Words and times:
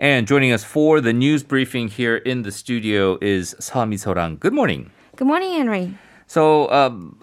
And 0.00 0.26
joining 0.26 0.50
us 0.50 0.64
for 0.64 1.02
the 1.02 1.12
news 1.12 1.42
briefing 1.42 1.88
here 1.88 2.16
in 2.16 2.40
the 2.40 2.50
studio 2.50 3.18
is 3.20 3.54
Seo 3.60 3.86
Misorang. 3.86 4.40
Good 4.40 4.54
morning. 4.54 4.90
Good 5.14 5.26
morning, 5.28 5.52
Henry. 5.52 5.94
So 6.26 6.72
um, 6.72 7.20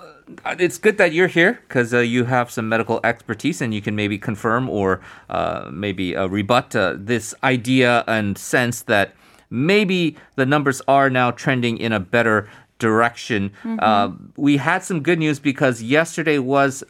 it's 0.59 0.77
good 0.77 0.99
that 0.99 1.11
you're 1.11 1.25
here 1.25 1.59
because 1.67 1.91
uh, 1.91 2.01
you 2.01 2.25
have 2.25 2.51
some 2.51 2.69
medical 2.69 2.99
expertise 3.03 3.61
and 3.61 3.73
you 3.73 3.81
can 3.81 3.95
maybe 3.95 4.19
confirm 4.19 4.69
or 4.69 5.01
uh, 5.31 5.71
maybe 5.73 6.15
uh, 6.15 6.27
rebut 6.27 6.75
uh, 6.75 6.93
this 6.99 7.33
idea 7.43 8.03
and 8.05 8.37
sense 8.37 8.83
that 8.83 9.15
maybe 9.49 10.15
the 10.35 10.45
numbers 10.45 10.79
are 10.87 11.09
now 11.09 11.31
trending 11.31 11.79
in 11.79 11.91
a 11.91 11.99
better 11.99 12.47
direction. 12.77 13.49
Mm-hmm. 13.63 13.79
Uh, 13.81 14.11
we 14.35 14.57
had 14.57 14.83
some 14.83 15.01
good 15.01 15.17
news 15.17 15.39
because 15.39 15.81
yesterday 15.81 16.37
was 16.37 16.83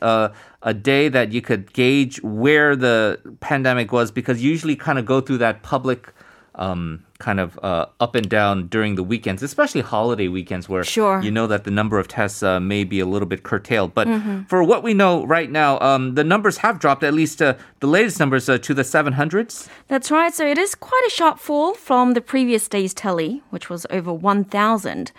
a, 0.67 0.73
day 0.73 1.09
that 1.09 1.31
you 1.31 1.41
could 1.41 1.73
gauge 1.73 2.21
where 2.21 2.75
the 2.75 3.19
pandemic 3.39 3.91
was 3.91 4.11
because 4.11 4.41
you 4.43 4.51
usually 4.51 4.75
kind 4.75 4.99
of 4.99 5.05
go 5.05 5.21
through 5.21 5.39
that 5.39 5.63
public 5.63 6.13
um, 6.55 7.05
kind 7.19 7.39
of 7.39 7.59
uh, 7.63 7.85
up 7.99 8.15
and 8.15 8.29
down 8.29 8.67
during 8.67 8.95
the 8.95 9.03
weekends, 9.03 9.43
especially 9.43 9.81
holiday 9.81 10.27
weekends 10.27 10.67
where 10.67 10.83
sure. 10.83 11.21
you 11.21 11.31
know 11.31 11.47
that 11.47 11.63
the 11.63 11.71
number 11.71 11.99
of 11.99 12.07
tests 12.07 12.43
uh, 12.43 12.59
may 12.59 12.83
be 12.83 12.99
a 12.99 13.05
little 13.05 13.27
bit 13.27 13.43
curtailed. 13.43 13.93
But 13.93 14.07
mm-hmm. 14.07 14.43
for 14.43 14.63
what 14.63 14.83
we 14.83 14.93
know 14.93 15.25
right 15.25 15.49
now, 15.49 15.79
um, 15.79 16.15
the 16.15 16.23
numbers 16.23 16.57
have 16.57 16.79
dropped, 16.79 17.03
at 17.03 17.13
least 17.13 17.41
uh, 17.41 17.55
the 17.79 17.87
latest 17.87 18.19
numbers, 18.19 18.49
uh, 18.49 18.57
to 18.57 18.73
the 18.73 18.81
700s. 18.81 19.67
That's 19.87 20.11
right. 20.11 20.33
So 20.33 20.45
it 20.45 20.57
is 20.57 20.75
quite 20.75 21.03
a 21.07 21.09
sharp 21.09 21.39
fall 21.39 21.73
from 21.73 22.13
the 22.13 22.21
previous 22.21 22.67
day's 22.67 22.93
tally, 22.93 23.43
which 23.51 23.69
was 23.69 23.85
over 23.89 24.11
1,000. 24.11 25.11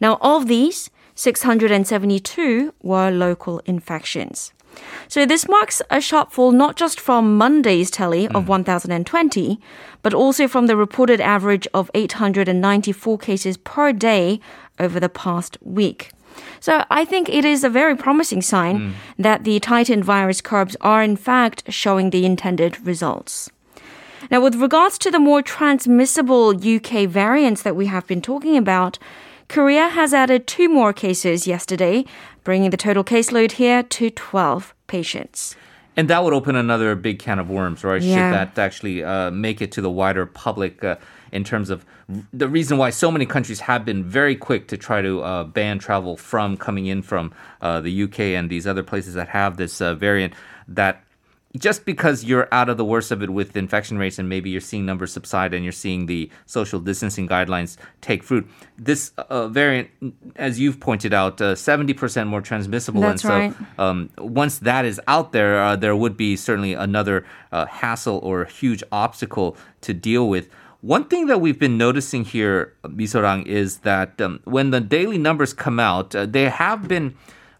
Now, 0.00 0.16
of 0.22 0.48
these, 0.48 0.88
672 1.14 2.72
were 2.82 3.10
local 3.10 3.58
infections. 3.66 4.54
So 5.06 5.26
this 5.26 5.46
marks 5.46 5.82
a 5.90 6.00
sharp 6.00 6.32
fall 6.32 6.50
not 6.50 6.76
just 6.76 6.98
from 6.98 7.36
Monday's 7.36 7.90
tally 7.90 8.26
of 8.28 8.44
mm. 8.44 8.46
1,020, 8.46 9.60
but 10.02 10.14
also 10.14 10.48
from 10.48 10.66
the 10.66 10.78
reported 10.78 11.20
average 11.20 11.68
of 11.74 11.90
894 11.92 13.18
cases 13.18 13.58
per 13.58 13.92
day 13.92 14.40
over 14.78 14.98
the 14.98 15.10
past 15.10 15.58
week. 15.60 16.12
So 16.60 16.84
I 16.90 17.04
think 17.04 17.28
it 17.28 17.44
is 17.44 17.64
a 17.64 17.68
very 17.68 17.96
promising 17.96 18.42
sign 18.42 18.78
mm. 18.78 18.92
that 19.18 19.44
the 19.44 19.60
tightened 19.60 20.04
virus 20.04 20.40
curbs 20.40 20.76
are 20.80 21.02
in 21.02 21.16
fact 21.16 21.64
showing 21.68 22.10
the 22.10 22.24
intended 22.24 22.84
results. 22.86 23.50
Now, 24.30 24.40
with 24.40 24.54
regards 24.54 24.98
to 24.98 25.10
the 25.10 25.18
more 25.18 25.42
transmissible 25.42 26.54
UK 26.56 27.06
variants 27.06 27.62
that 27.62 27.76
we 27.76 27.86
have 27.86 28.06
been 28.06 28.22
talking 28.22 28.56
about, 28.56 28.98
Korea 29.48 29.88
has 29.88 30.14
added 30.14 30.46
two 30.46 30.68
more 30.68 30.92
cases 30.92 31.46
yesterday, 31.46 32.04
bringing 32.42 32.70
the 32.70 32.76
total 32.76 33.04
caseload 33.04 33.52
here 33.52 33.82
to 33.82 34.10
12 34.10 34.74
patients. 34.86 35.56
And 35.96 36.08
that 36.08 36.24
would 36.24 36.34
open 36.34 36.56
another 36.56 36.94
big 36.96 37.18
can 37.18 37.38
of 37.38 37.48
worms, 37.48 37.84
right? 37.84 38.02
Yeah. 38.02 38.14
Should 38.14 38.34
that 38.34 38.58
actually 38.58 39.04
uh, 39.04 39.30
make 39.30 39.60
it 39.62 39.70
to 39.72 39.80
the 39.80 39.90
wider 39.90 40.26
public 40.26 40.82
uh, 40.82 40.96
in 41.34 41.44
terms 41.44 41.68
of 41.68 41.84
the 42.32 42.48
reason 42.48 42.78
why 42.78 42.90
so 42.90 43.10
many 43.10 43.26
countries 43.26 43.60
have 43.60 43.84
been 43.84 44.04
very 44.04 44.36
quick 44.36 44.68
to 44.68 44.76
try 44.76 45.02
to 45.02 45.22
uh, 45.22 45.44
ban 45.44 45.78
travel 45.78 46.16
from 46.16 46.56
coming 46.56 46.86
in 46.86 47.02
from 47.02 47.34
uh, 47.60 47.80
the 47.80 48.04
UK 48.04 48.20
and 48.20 48.48
these 48.48 48.66
other 48.66 48.82
places 48.82 49.14
that 49.14 49.28
have 49.28 49.56
this 49.56 49.80
uh, 49.80 49.94
variant 49.94 50.32
that 50.68 51.04
just 51.56 51.84
because 51.84 52.24
you're 52.24 52.48
out 52.50 52.68
of 52.68 52.76
the 52.76 52.84
worst 52.84 53.12
of 53.12 53.22
it 53.22 53.30
with 53.30 53.56
infection 53.56 53.96
rates 53.96 54.18
and 54.18 54.28
maybe 54.28 54.50
you're 54.50 54.60
seeing 54.60 54.84
numbers 54.84 55.12
subside 55.12 55.54
and 55.54 55.64
you're 55.64 55.72
seeing 55.72 56.06
the 56.06 56.28
social 56.46 56.80
distancing 56.80 57.28
guidelines 57.28 57.76
take 58.00 58.24
fruit, 58.24 58.48
this 58.76 59.12
uh, 59.16 59.46
variant, 59.48 59.88
as 60.34 60.58
you've 60.58 60.80
pointed 60.80 61.14
out, 61.14 61.40
uh, 61.40 61.54
70% 61.54 62.26
more 62.26 62.40
transmissible. 62.40 63.00
That's 63.00 63.24
and 63.24 63.54
so 63.54 63.64
right. 63.64 63.78
um, 63.78 64.10
once 64.18 64.58
that 64.58 64.84
is 64.84 65.00
out 65.06 65.32
there, 65.32 65.62
uh, 65.62 65.76
there 65.76 65.94
would 65.94 66.16
be 66.16 66.34
certainly 66.34 66.74
another 66.74 67.24
uh, 67.52 67.66
hassle 67.66 68.18
or 68.22 68.44
huge 68.46 68.82
obstacle 68.90 69.56
to 69.82 69.94
deal 69.94 70.28
with. 70.28 70.48
One 70.84 71.04
thing 71.04 71.28
that 71.28 71.40
we've 71.40 71.58
been 71.58 71.78
noticing 71.78 72.26
here, 72.26 72.74
Misorang, 72.84 73.46
is 73.46 73.78
that 73.78 74.20
um, 74.20 74.40
when 74.44 74.68
the 74.68 74.82
daily 74.82 75.16
numbers 75.16 75.54
come 75.54 75.80
out, 75.80 76.14
uh, 76.14 76.26
they 76.26 76.50
have 76.50 76.86
been 76.88 77.14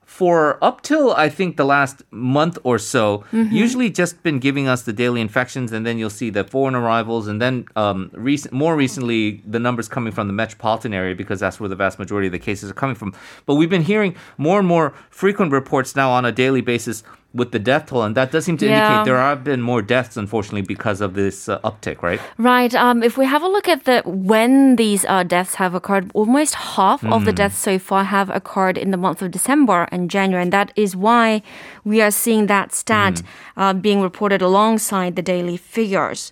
for 0.04 0.62
up 0.62 0.82
till 0.82 1.10
I 1.14 1.30
think 1.30 1.56
the 1.56 1.64
last 1.64 2.02
month 2.10 2.58
or 2.64 2.78
so, 2.78 3.24
mm-hmm. 3.32 3.50
usually 3.50 3.88
just 3.88 4.22
been 4.22 4.40
giving 4.40 4.68
us 4.68 4.82
the 4.82 4.92
daily 4.92 5.22
infections, 5.22 5.72
and 5.72 5.86
then 5.86 5.96
you'll 5.96 6.10
see 6.10 6.28
the 6.28 6.44
foreign 6.44 6.74
arrivals, 6.74 7.26
and 7.26 7.40
then 7.40 7.64
um, 7.76 8.10
recent, 8.12 8.52
more 8.52 8.76
recently 8.76 9.42
the 9.46 9.58
numbers 9.58 9.88
coming 9.88 10.12
from 10.12 10.26
the 10.26 10.34
metropolitan 10.34 10.92
area 10.92 11.14
because 11.14 11.40
that's 11.40 11.58
where 11.58 11.70
the 11.70 11.76
vast 11.76 11.98
majority 11.98 12.26
of 12.26 12.32
the 12.32 12.38
cases 12.38 12.70
are 12.70 12.74
coming 12.74 12.94
from. 12.94 13.14
But 13.46 13.54
we've 13.54 13.70
been 13.70 13.84
hearing 13.84 14.16
more 14.36 14.58
and 14.58 14.68
more 14.68 14.92
frequent 15.08 15.50
reports 15.50 15.96
now 15.96 16.10
on 16.10 16.26
a 16.26 16.32
daily 16.32 16.60
basis 16.60 17.02
with 17.34 17.50
the 17.50 17.58
death 17.58 17.86
toll, 17.86 18.02
and 18.02 18.16
that 18.16 18.30
does 18.30 18.44
seem 18.44 18.56
to 18.58 18.66
yeah. 18.66 18.86
indicate 18.86 19.04
there 19.04 19.18
have 19.18 19.42
been 19.42 19.60
more 19.60 19.82
deaths, 19.82 20.16
unfortunately, 20.16 20.62
because 20.62 21.00
of 21.00 21.14
this 21.14 21.48
uh, 21.48 21.58
uptick, 21.60 22.00
right? 22.00 22.20
Right. 22.38 22.74
Um, 22.74 23.02
if 23.02 23.18
we 23.18 23.26
have 23.26 23.42
a 23.42 23.48
look 23.48 23.68
at 23.68 23.84
the 23.84 24.02
when 24.04 24.76
these 24.76 25.04
uh, 25.06 25.24
deaths 25.24 25.56
have 25.56 25.74
occurred, 25.74 26.10
almost 26.14 26.54
half 26.54 27.02
mm. 27.02 27.12
of 27.12 27.24
the 27.24 27.32
hmm. 27.32 27.36
deaths 27.36 27.58
so 27.58 27.78
far 27.78 28.04
have 28.04 28.30
occurred 28.30 28.78
in 28.78 28.92
the 28.92 28.96
month 28.96 29.20
of 29.20 29.32
December 29.32 29.88
and 29.90 30.10
January, 30.10 30.42
and 30.42 30.52
that 30.52 30.72
is 30.76 30.94
why 30.94 31.42
we 31.84 32.00
are 32.00 32.12
seeing 32.12 32.46
that 32.46 32.72
stat 32.72 33.14
mm. 33.14 33.24
uh, 33.56 33.72
being 33.72 34.00
reported 34.00 34.40
alongside 34.40 35.16
the 35.16 35.22
daily 35.22 35.56
figures. 35.56 36.30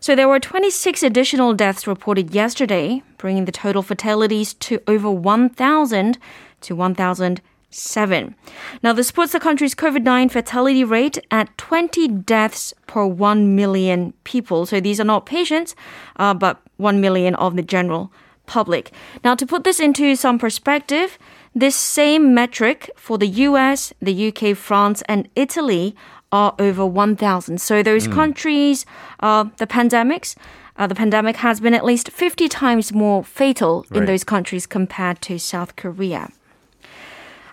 So 0.00 0.16
there 0.16 0.28
were 0.28 0.40
26 0.40 1.04
additional 1.04 1.54
deaths 1.54 1.86
reported 1.86 2.34
yesterday, 2.34 3.04
bringing 3.18 3.44
the 3.44 3.52
total 3.52 3.82
fatalities 3.82 4.52
to 4.54 4.80
over 4.88 5.08
1,000 5.08 6.18
to 6.62 6.74
1,000. 6.74 7.40
7. 7.74 8.34
Now, 8.82 8.92
this 8.92 9.10
puts 9.10 9.32
the 9.32 9.40
country's 9.40 9.74
COVID 9.74 10.02
9 10.02 10.28
fatality 10.28 10.84
rate 10.84 11.18
at 11.30 11.56
20 11.58 12.08
deaths 12.08 12.74
per 12.86 13.04
1 13.04 13.54
million 13.56 14.12
people. 14.24 14.66
So 14.66 14.80
these 14.80 15.00
are 15.00 15.04
not 15.04 15.26
patients, 15.26 15.74
uh, 16.16 16.34
but 16.34 16.60
1 16.76 17.00
million 17.00 17.34
of 17.36 17.56
the 17.56 17.62
general 17.62 18.12
public. 18.46 18.92
Now, 19.24 19.34
to 19.34 19.46
put 19.46 19.64
this 19.64 19.80
into 19.80 20.16
some 20.16 20.38
perspective, 20.38 21.18
this 21.54 21.76
same 21.76 22.34
metric 22.34 22.90
for 22.96 23.18
the 23.18 23.28
US, 23.28 23.92
the 24.00 24.28
UK, 24.28 24.56
France, 24.56 25.02
and 25.08 25.28
Italy 25.36 25.94
are 26.30 26.54
over 26.58 26.86
1,000. 26.86 27.60
So 27.60 27.82
those 27.82 28.08
mm. 28.08 28.14
countries, 28.14 28.86
uh, 29.20 29.44
the 29.58 29.66
pandemics, 29.66 30.34
uh, 30.76 30.86
the 30.86 30.94
pandemic 30.94 31.36
has 31.36 31.60
been 31.60 31.74
at 31.74 31.84
least 31.84 32.10
50 32.10 32.48
times 32.48 32.92
more 32.92 33.22
fatal 33.22 33.84
right. 33.90 33.98
in 33.98 34.06
those 34.06 34.24
countries 34.24 34.66
compared 34.66 35.20
to 35.22 35.38
South 35.38 35.76
Korea. 35.76 36.30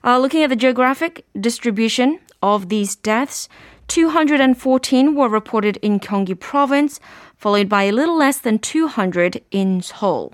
Uh, 0.04 0.18
looking 0.18 0.44
at 0.44 0.50
the 0.50 0.56
geographic 0.56 1.26
distribution 1.40 2.20
of 2.42 2.70
these 2.70 2.96
deaths, 2.96 3.50
214 3.88 5.16
were 5.16 5.28
reported 5.28 5.78
in 5.78 6.00
Gyeonggi 6.00 6.40
province, 6.40 7.00
followed 7.36 7.68
by 7.68 7.84
a 7.84 7.92
little 7.92 8.18
less 8.18 8.38
than 8.38 8.60
200 8.60 9.44
in 9.52 9.82
Seoul. 9.82 10.34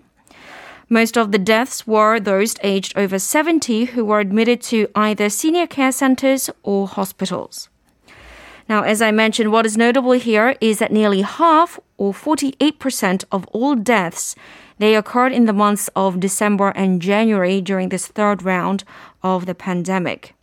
Most 0.90 1.18
of 1.18 1.32
the 1.32 1.40
deaths 1.40 1.88
were 1.88 2.20
those 2.20 2.56
aged 2.62 2.96
over 2.96 3.18
70 3.18 3.86
who 3.86 4.06
were 4.06 4.20
admitted 4.20 4.62
to 4.64 4.88
either 4.94 5.30
senior 5.30 5.66
care 5.66 5.92
centers 5.92 6.50
or 6.62 6.88
hospitals. 6.88 7.70
Now, 8.68 8.82
as 8.82 9.02
I 9.02 9.12
mentioned, 9.12 9.52
what 9.52 9.66
is 9.66 9.78
notable 9.78 10.14
here 10.14 10.56
is 10.60 10.80
that 10.80 10.92
nearly 10.92 11.22
half, 11.22 11.80
or 11.98 12.14
48% 12.14 13.24
of 13.32 13.46
all 13.48 13.76
deaths, 13.76 14.36
they 14.80 14.96
occurred 14.96 15.32
in 15.32 15.46
the 15.46 15.54
months 15.54 15.90
of 15.96 16.20
December 16.20 16.70
and 16.70 17.02
January 17.02 17.62
during 17.62 17.90
this 17.90 18.08
third 18.08 18.44
round 18.44 18.84
of 19.22 19.46
the 19.46 19.56
pandemic. 19.56 20.34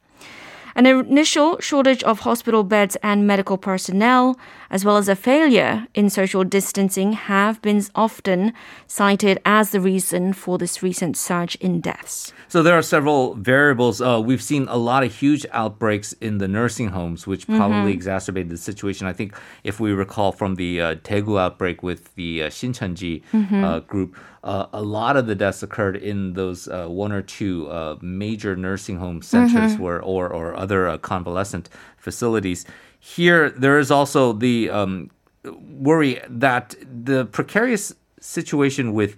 An 0.75 0.87
initial 0.87 1.58
shortage 1.61 2.02
of 2.05 2.20
hospital 2.20 2.64
beds 2.64 2.97
and 3.02 3.26
medical 3.26 3.58
personnel, 3.58 4.38
as 4.73 4.85
well 4.85 4.97
as 4.97 5.09
a 5.09 5.15
failure 5.15 5.87
in 5.95 6.11
social 6.11 6.43
distancing, 6.43 7.13
have 7.13 7.61
been 7.63 7.85
often 7.95 8.53
cited 8.87 9.39
as 9.45 9.71
the 9.71 9.81
reason 9.81 10.33
for 10.33 10.59
this 10.59 10.83
recent 10.83 11.17
surge 11.17 11.55
in 11.57 11.81
deaths. 11.81 12.33
So 12.49 12.63
there 12.63 12.77
are 12.77 12.83
several 12.83 13.35
variables. 13.35 14.01
Uh, 14.01 14.21
we've 14.25 14.43
seen 14.43 14.67
a 14.69 14.77
lot 14.77 15.05
of 15.05 15.15
huge 15.15 15.47
outbreaks 15.53 16.15
in 16.15 16.39
the 16.39 16.49
nursing 16.49 16.89
homes, 16.89 17.27
which 17.27 17.47
probably 17.47 17.77
mm-hmm. 17.77 17.89
exacerbated 17.89 18.51
the 18.51 18.57
situation. 18.57 19.07
I 19.07 19.13
think 19.13 19.35
if 19.63 19.79
we 19.79 19.93
recall 19.93 20.33
from 20.33 20.57
the 20.57 20.81
uh, 20.81 20.95
Daegu 20.97 21.39
outbreak 21.39 21.83
with 21.83 22.15
the 22.15 22.45
uh, 22.45 22.47
mm-hmm. 22.49 23.65
uh, 23.65 23.81
group, 23.81 24.17
uh, 24.45 24.67
a 24.73 24.83
lot 24.83 25.17
of 25.17 25.27
the 25.27 25.35
deaths 25.35 25.63
occurred 25.63 25.97
in 25.97 26.33
those 26.33 26.67
uh, 26.67 26.87
one 26.87 27.13
or 27.13 27.23
two 27.23 27.69
uh, 27.69 27.97
major 28.01 28.57
nursing 28.57 28.97
home 28.97 29.23
centers 29.23 29.75
mm-hmm. 29.75 29.83
where, 29.83 30.03
or, 30.03 30.29
or 30.29 30.57
other 30.57 30.89
uh, 30.89 30.99
convalescent 30.99 31.69
facilities. 31.97 32.65
Here, 33.04 33.50
there 33.50 33.81
is 33.81 33.90
also 33.90 34.32
the 34.32 34.70
um, 34.70 35.10
worry 35.44 36.20
that 36.28 36.76
the 36.81 37.26
precarious 37.26 37.93
situation 38.20 38.93
with 38.93 39.16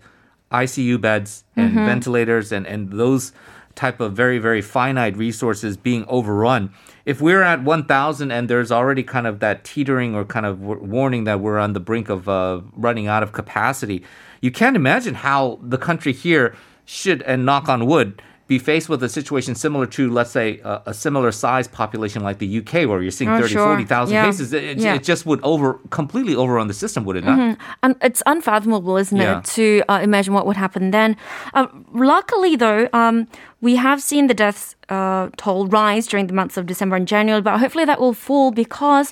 ICU 0.50 0.98
beds 0.98 1.44
and 1.54 1.72
mm-hmm. 1.72 1.84
ventilators 1.84 2.50
and, 2.50 2.66
and 2.66 2.90
those 2.90 3.32
type 3.75 4.00
of 4.00 4.14
very, 4.14 4.38
very 4.38 4.62
finite 4.62 5.19
resources 5.19 5.76
being 5.76 6.06
overrun. 6.08 6.72
If 7.04 7.20
we're 7.20 7.42
at 7.42 7.62
1,000 7.62 8.31
and 8.31 8.48
there's 8.48 8.72
already 8.72 9.02
kind 9.02 9.26
of 9.26 9.40
that 9.40 9.64
teetering 9.64 10.14
or 10.14 10.25
kind 10.25 10.46
of 10.46 10.60
warning 10.60 11.25
that 11.25 11.40
we're 11.40 11.58
on 11.58 11.75
the 11.75 11.81
brink 11.81 12.08
of 12.08 12.26
uh, 12.26 12.62
running 12.72 13.06
out 13.06 13.22
of 13.22 13.32
capacity, 13.32 14.02
you 14.40 14.50
can't 14.50 14.76
imagine 14.76 15.12
how 15.12 15.58
the 15.60 15.76
country 15.76 16.14
here 16.14 16.56
should, 16.86 17.20
and 17.22 17.44
knock 17.44 17.69
on 17.69 17.84
wood, 17.84 18.22
be 18.46 18.58
faced 18.58 18.91
with 18.91 19.02
a 19.02 19.08
situation 19.08 19.55
similar 19.55 19.87
to, 19.87 20.11
let's 20.11 20.31
say, 20.31 20.61
a, 20.64 20.82
a 20.87 20.94
similar 20.94 21.32
size 21.32 21.67
population 21.67 22.23
like 22.23 22.38
the 22.38 22.58
UK, 22.58 22.87
where 22.87 23.00
you're 23.00 23.11
seeing 23.11 23.31
Oh, 23.31 23.38
30, 23.41 23.52
sure. 23.55 23.64
40,000 23.64 24.14
Yeah. 24.14 24.26
cases. 24.26 24.52
It, 24.52 24.79
Yeah. 24.79 24.94
it 24.94 25.02
just 25.02 25.25
would 25.25 25.41
over 25.43 25.79
completely 25.91 26.37
overrun 26.37 26.69
the 26.69 26.75
system, 26.75 27.05
would 27.06 27.17
it 27.17 27.25
not? 27.25 27.56
And 27.82 27.96
it's 28.02 28.23
unfathomable, 28.26 28.99
isn't 28.99 29.17
Yeah. 29.17 29.38
it, 29.38 29.44
to 29.56 29.82
uh, 29.88 30.00
imagine 30.02 30.35
what 30.35 30.46
would 30.46 30.56
happen 30.58 30.91
then. 30.91 31.17
Uh, 31.55 31.69
luckily, 31.94 32.55
though, 32.56 32.88
um, 32.93 33.26
we 33.64 33.75
have 33.76 33.99
seen 34.11 34.25
the 34.32 34.34
death 34.44 34.61
uh, 34.90 35.31
toll 35.43 35.66
rise 35.81 36.06
during 36.06 36.26
the 36.31 36.34
months 36.40 36.56
of 36.58 36.66
December 36.72 36.96
and 37.00 37.08
January, 37.08 37.40
but 37.49 37.58
hopefully 37.58 37.87
that 37.90 37.99
will 37.99 38.12
fall 38.28 38.50
because 38.64 39.08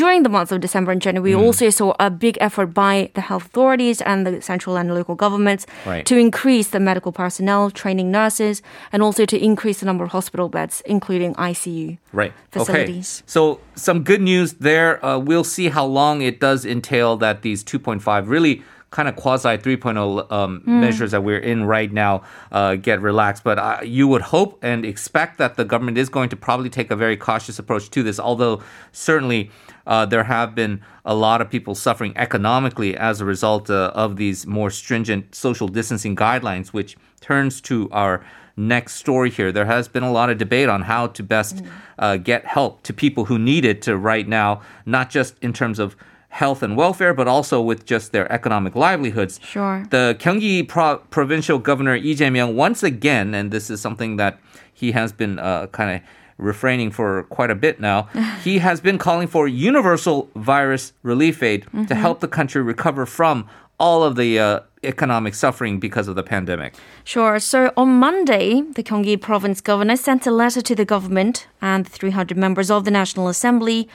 during 0.00 0.22
the 0.22 0.28
months 0.36 0.52
of 0.52 0.60
December 0.66 0.92
and 0.92 1.02
January, 1.06 1.34
we 1.34 1.36
Mm. 1.40 1.44
also 1.46 1.66
saw 1.70 1.88
a 1.98 2.08
big 2.26 2.36
effort 2.40 2.68
by 2.86 2.94
the 3.16 3.22
health 3.28 3.46
authorities 3.50 3.98
and 4.10 4.18
the 4.26 4.40
central 4.50 4.76
and 4.80 4.94
local 4.94 5.16
governments 5.24 5.66
Right. 5.92 6.04
to 6.10 6.14
increase 6.26 6.68
the 6.76 6.78
medical 6.90 7.10
personnel, 7.22 7.62
training 7.82 8.08
nurses, 8.20 8.62
and 8.92 9.02
also 9.02 9.22
to 9.32 9.36
increase 9.50 9.78
the 9.80 9.86
number 9.86 10.04
of 10.04 10.10
hospital 10.18 10.48
beds, 10.48 10.74
including 10.86 11.34
ICU. 11.50 11.98
Right. 12.12 12.32
facilities. 12.52 13.08
Okay. 13.22 13.30
So 13.36 13.40
some 13.74 13.98
good 14.10 14.22
news 14.32 14.48
there. 14.68 14.90
Uh, 15.04 15.18
we'll 15.28 15.44
see 15.56 15.68
how 15.76 15.84
long 16.00 16.22
it 16.22 16.36
does 16.40 16.60
entail 16.64 17.16
that 17.24 17.42
these 17.42 17.60
2.5 17.64 18.28
really 18.28 18.62
kind 18.90 19.08
of 19.08 19.16
quasi 19.16 19.48
3.0 19.48 20.32
um, 20.32 20.62
measures 20.64 21.10
that 21.10 21.22
we're 21.22 21.38
in 21.38 21.64
right 21.64 21.92
now 21.92 22.22
uh, 22.52 22.74
get 22.74 23.00
relaxed. 23.02 23.44
But 23.44 23.58
uh, 23.58 23.80
you 23.82 24.08
would 24.08 24.22
hope 24.22 24.58
and 24.62 24.84
expect 24.84 25.38
that 25.38 25.56
the 25.56 25.64
government 25.64 25.98
is 25.98 26.08
going 26.08 26.30
to 26.30 26.36
probably 26.36 26.70
take 26.70 26.90
a 26.90 26.96
very 26.96 27.16
cautious 27.16 27.58
approach 27.58 27.90
to 27.90 28.02
this, 28.02 28.18
although 28.18 28.62
certainly. 28.92 29.50
Uh, 29.86 30.04
there 30.04 30.24
have 30.24 30.54
been 30.54 30.82
a 31.06 31.14
lot 31.14 31.40
of 31.40 31.48
people 31.48 31.74
suffering 31.74 32.12
economically 32.14 32.94
as 32.94 33.22
a 33.22 33.24
result 33.24 33.70
uh, 33.70 33.90
of 33.94 34.16
these 34.16 34.46
more 34.46 34.68
stringent 34.68 35.34
social 35.34 35.66
distancing 35.66 36.14
guidelines, 36.14 36.74
which 36.74 36.94
turns 37.22 37.58
to 37.62 37.88
our 37.90 38.22
next 38.58 38.96
story 38.96 39.30
here. 39.30 39.52
There 39.52 39.64
has 39.64 39.88
been 39.88 40.02
a 40.02 40.12
lot 40.12 40.28
of 40.28 40.36
debate 40.36 40.68
on 40.68 40.82
how 40.82 41.06
to 41.06 41.22
best 41.22 41.62
uh, 41.98 42.16
get 42.16 42.44
help 42.44 42.82
to 42.82 42.92
people 42.92 43.24
who 43.26 43.38
need 43.38 43.64
it 43.64 43.80
to 43.82 43.96
right 43.96 44.28
now, 44.28 44.60
not 44.84 45.08
just 45.08 45.38
in 45.40 45.52
terms 45.52 45.78
of 45.78 45.96
health 46.28 46.62
and 46.62 46.76
welfare, 46.76 47.14
but 47.14 47.26
also 47.26 47.60
with 47.60 47.84
just 47.84 48.12
their 48.12 48.30
economic 48.30 48.74
livelihoods. 48.76 49.40
Sure. 49.42 49.84
The 49.90 50.16
Gyeonggi 50.18 50.68
Pro- 50.68 50.98
provincial 51.10 51.58
governor 51.58 51.98
Lee 51.98 52.14
Jae-myung 52.14 52.54
once 52.54 52.82
again, 52.82 53.34
and 53.34 53.50
this 53.50 53.70
is 53.70 53.80
something 53.80 54.16
that 54.16 54.38
he 54.72 54.92
has 54.92 55.12
been 55.12 55.38
uh, 55.38 55.66
kind 55.68 55.96
of 55.96 56.02
refraining 56.36 56.90
for 56.90 57.24
quite 57.24 57.50
a 57.50 57.54
bit 57.54 57.80
now. 57.80 58.02
he 58.44 58.58
has 58.58 58.80
been 58.80 58.98
calling 58.98 59.26
for 59.26 59.48
universal 59.48 60.30
virus 60.36 60.92
relief 61.02 61.42
aid 61.42 61.66
to 61.88 61.94
help 61.94 62.20
the 62.20 62.28
country 62.28 62.62
recover 62.62 63.04
from 63.06 63.48
all 63.80 64.02
of 64.02 64.16
the 64.16 64.38
uh, 64.38 64.60
economic 64.82 65.34
suffering 65.34 65.80
because 65.80 66.08
of 66.08 66.14
the 66.14 66.22
pandemic. 66.22 66.74
Sure. 67.04 67.38
So 67.38 67.72
on 67.76 67.98
Monday, 67.98 68.62
the 68.62 68.82
Gyeonggi 68.82 69.20
province 69.20 69.60
governor 69.60 69.96
sent 69.96 70.26
a 70.26 70.30
letter 70.30 70.60
to 70.60 70.74
the 70.74 70.84
government 70.84 71.46
and 71.60 71.86
the 71.86 71.90
300 71.90 72.36
members 72.36 72.70
of 72.70 72.84
the 72.84 72.90
National 72.90 73.28
Assembly 73.28 73.88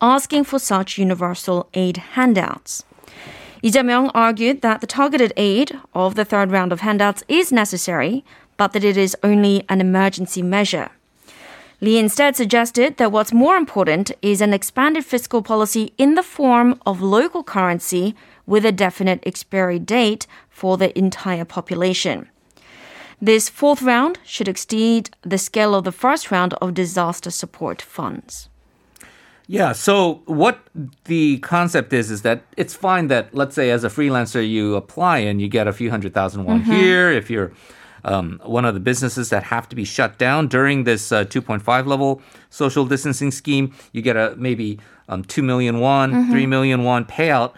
asking 0.00 0.44
for 0.44 0.58
such 0.58 0.98
universal 0.98 1.68
aid 1.74 1.96
handouts. 2.14 2.84
Lee 3.62 3.70
Jae-myung 3.70 4.10
argued 4.14 4.62
that 4.62 4.80
the 4.80 4.86
targeted 4.86 5.32
aid 5.36 5.78
of 5.94 6.14
the 6.14 6.24
third 6.24 6.50
round 6.50 6.72
of 6.72 6.80
handouts 6.80 7.22
is 7.28 7.52
necessary, 7.52 8.24
but 8.56 8.72
that 8.72 8.84
it 8.84 8.96
is 8.96 9.16
only 9.22 9.64
an 9.68 9.80
emergency 9.80 10.42
measure. 10.42 10.90
Lee 11.82 11.98
instead 11.98 12.36
suggested 12.36 12.98
that 12.98 13.10
what's 13.10 13.32
more 13.32 13.56
important 13.56 14.12
is 14.20 14.42
an 14.42 14.52
expanded 14.52 15.04
fiscal 15.04 15.40
policy 15.40 15.94
in 15.96 16.14
the 16.14 16.22
form 16.22 16.78
of 16.84 17.00
local 17.00 17.42
currency 17.42 18.14
with 18.44 18.66
a 18.66 18.72
definite 18.72 19.22
expiry 19.24 19.78
date 19.78 20.26
for 20.50 20.76
the 20.76 20.96
entire 20.98 21.46
population. 21.46 22.28
This 23.18 23.48
fourth 23.48 23.80
round 23.80 24.18
should 24.24 24.48
exceed 24.48 25.10
the 25.22 25.38
scale 25.38 25.74
of 25.74 25.84
the 25.84 25.92
first 25.92 26.30
round 26.30 26.52
of 26.54 26.74
disaster 26.74 27.30
support 27.30 27.80
funds. 27.80 28.49
Yeah. 29.50 29.72
So 29.72 30.22
what 30.26 30.60
the 31.06 31.38
concept 31.38 31.92
is 31.92 32.08
is 32.08 32.22
that 32.22 32.44
it's 32.56 32.72
fine 32.72 33.08
that 33.08 33.34
let's 33.34 33.56
say 33.56 33.72
as 33.72 33.82
a 33.82 33.88
freelancer 33.88 34.48
you 34.48 34.76
apply 34.76 35.18
and 35.18 35.42
you 35.42 35.48
get 35.48 35.66
a 35.66 35.72
few 35.72 35.90
hundred 35.90 36.14
thousand 36.14 36.44
won 36.44 36.62
here. 36.62 37.10
If 37.10 37.28
you're 37.28 37.50
um, 38.04 38.40
one 38.44 38.64
of 38.64 38.74
the 38.74 38.80
businesses 38.80 39.30
that 39.30 39.42
have 39.42 39.68
to 39.70 39.74
be 39.74 39.84
shut 39.84 40.18
down 40.18 40.46
during 40.46 40.84
this 40.84 41.10
uh, 41.10 41.24
2.5 41.24 41.86
level 41.86 42.22
social 42.50 42.86
distancing 42.86 43.32
scheme, 43.32 43.74
you 43.90 44.02
get 44.02 44.16
a 44.16 44.36
maybe 44.36 44.78
um, 45.08 45.24
two 45.24 45.42
million 45.42 45.80
won, 45.80 46.30
three 46.30 46.46
million 46.46 46.84
won 46.84 47.04
payout. 47.04 47.52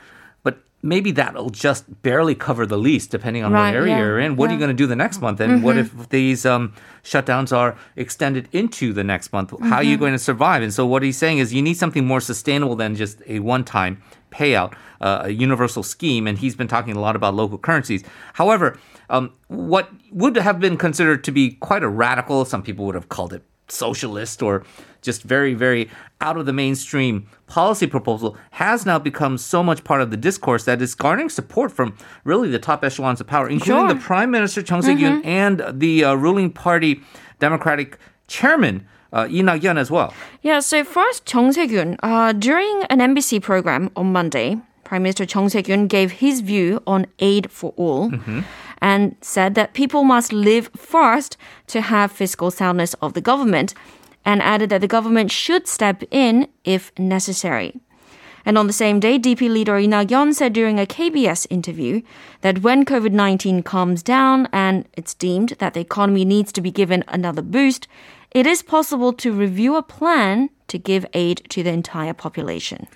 Maybe 0.83 1.13
that'll 1.13 1.51
just 1.51 2.03
barely 2.03 2.35
cover 2.35 2.67
the 2.67 2.77
lease, 2.77 3.07
depending 3.07 3.45
on 3.45 3.53
Right, 3.53 3.71
what 3.71 3.77
area 3.77 3.93
yeah, 3.93 3.99
you're 3.99 4.19
in. 4.19 4.35
What 4.35 4.51
are 4.51 4.53
you 4.53 4.59
going 4.59 4.71
to 4.71 4.75
do 4.75 4.89
the 4.89 4.97
next 4.97 5.21
month? 5.21 5.41
And 5.41 5.63
what 5.63 5.77
if 5.77 6.09
these 6.09 6.45
um, 6.45 6.75
shutdowns 7.05 7.57
are 7.57 7.77
extended 7.95 8.49
into 8.53 8.93
the 8.93 9.05
next 9.05 9.33
month? 9.33 9.55
How 9.61 9.77
are 9.77 9.83
you 9.85 9.97
going 9.97 10.13
to 10.13 10.19
survive? 10.19 10.63
And 10.63 10.75
so 10.75 10.85
what 10.85 11.03
he's 11.03 11.17
saying 11.17 11.39
is 11.39 11.55
you 11.55 11.63
need 11.63 11.75
something 11.75 12.05
more 12.05 12.21
sustainable 12.21 12.75
than 12.75 12.97
just 12.97 13.23
a 13.27 13.39
one-time 13.39 14.03
payout, 14.33 14.75
uh, 15.01 15.23
a 15.25 15.31
universal 15.31 15.85
scheme. 15.85 16.27
And 16.27 16.37
he's 16.39 16.57
been 16.57 16.69
talking 16.69 16.97
a 16.97 17.01
lot 17.01 17.15
about 17.15 17.35
local 17.35 17.59
currencies. 17.59 18.03
However, 18.35 18.77
um, 19.09 19.33
what 19.49 19.89
would 20.11 20.37
have 20.37 20.59
been 20.59 20.77
considered 20.77 21.23
to 21.25 21.31
be 21.31 21.53
quite 21.53 21.85
a 21.85 21.89
radical, 21.89 22.45
some 22.45 22.63
people 22.63 22.87
would 22.87 22.95
have 22.95 23.09
called 23.09 23.33
it 23.33 23.45
socialist 23.73 24.43
or 24.43 24.65
just 25.01 25.23
very, 25.25 25.55
very 25.55 25.91
out 26.21 26.37
of 26.37 26.47
the 26.47 26.53
mainstream 26.53 27.27
policy 27.49 27.87
proposal 27.87 28.37
has 28.53 28.87
now 28.87 28.99
become 28.99 29.37
so 29.37 29.63
much 29.63 29.83
part 29.83 30.01
of 30.01 30.11
the 30.11 30.17
discourse 30.17 30.65
that 30.65 30.81
it's 30.81 30.95
garnering 30.95 31.29
support 31.29 31.73
from 31.73 31.97
really 32.25 32.49
the 32.49 32.59
top 32.59 32.85
echelons 32.85 33.21
of 33.21 33.27
power, 33.27 33.49
including 33.49 33.87
Sure. 33.89 33.95
the 33.95 34.01
Prime 34.01 34.31
Minister 34.31 34.63
Chung 34.63 34.83
Se-kyun 34.83 35.25
and 35.25 35.63
the 35.73 36.05
uh, 36.05 36.15
ruling 36.15 36.51
party 36.53 37.01
Democratic 37.41 37.99
chairman 38.29 38.87
uh, 39.13 39.27
Lee 39.29 39.43
Nak-yeon 39.43 39.77
as 39.77 39.91
well. 39.91 40.15
Yeah, 40.43 40.61
so 40.61 40.85
first, 40.85 41.27
Chung 41.27 41.53
Se-kyun, 41.53 41.97
uh, 42.03 42.33
during 42.33 42.85
an 42.89 43.01
MBC 43.01 43.43
program 43.43 43.91
on 43.97 44.13
Monday, 44.13 44.57
Prime 44.85 45.03
Minister 45.03 45.27
Chung 45.27 45.49
Se-kyun 45.49 45.89
gave 45.89 46.13
his 46.13 46.41
view 46.41 46.81
on 46.87 47.07
aid 47.19 47.51
for 47.51 47.75
all 47.77 48.11
and 48.83 49.15
said 49.21 49.55
that 49.55 49.73
people 49.73 50.03
must 50.03 50.33
live 50.33 50.69
first 50.77 51.37
to 51.69 51.81
have 51.81 52.11
fiscal 52.11 52.51
soundness 52.51 52.95
of 52.95 53.15
the 53.15 53.21
government 53.21 53.73
and 54.25 54.43
added 54.43 54.71
that 54.71 54.81
the 54.81 54.89
government 54.89 55.31
should 55.31 55.69
step 55.69 56.03
in 56.11 56.49
if 56.65 56.93
necessary. 56.99 57.81
And 58.45 58.59
on 58.59 58.67
the 58.67 58.73
same 58.73 58.99
day, 58.99 59.21
DP 59.21 59.49
leader 59.49 59.77
Lee 59.79 59.87
Nak-yeon 59.87 60.35
said 60.35 60.53
during 60.53 60.81
a 60.81 60.87
KBS 60.87 61.47
interview 61.49 62.03
that 62.41 62.63
when 62.63 62.85
COVID-19 62.85 63.65
calms 63.65 64.03
down 64.03 64.49
and 64.53 64.85
it's 64.95 65.15
deemed 65.15 65.51
that 65.61 65.75
the 65.75 65.81
economy 65.81 66.25
needs 66.25 66.51
to 66.53 66.61
be 66.61 66.73
given 66.73 67.05
another 67.07 67.41
boost, 67.41 67.87
it 68.33 68.49
is 68.49 68.63
possible 68.63 69.13
to 69.13 69.33
review 69.33 69.77
a 69.77 69.83
plan 69.83 70.51
to 70.67 70.77
give 70.77 71.07
aid 71.15 71.43
to 71.51 71.63
the 71.63 71.71
entire 71.71 72.15
population. 72.15 72.89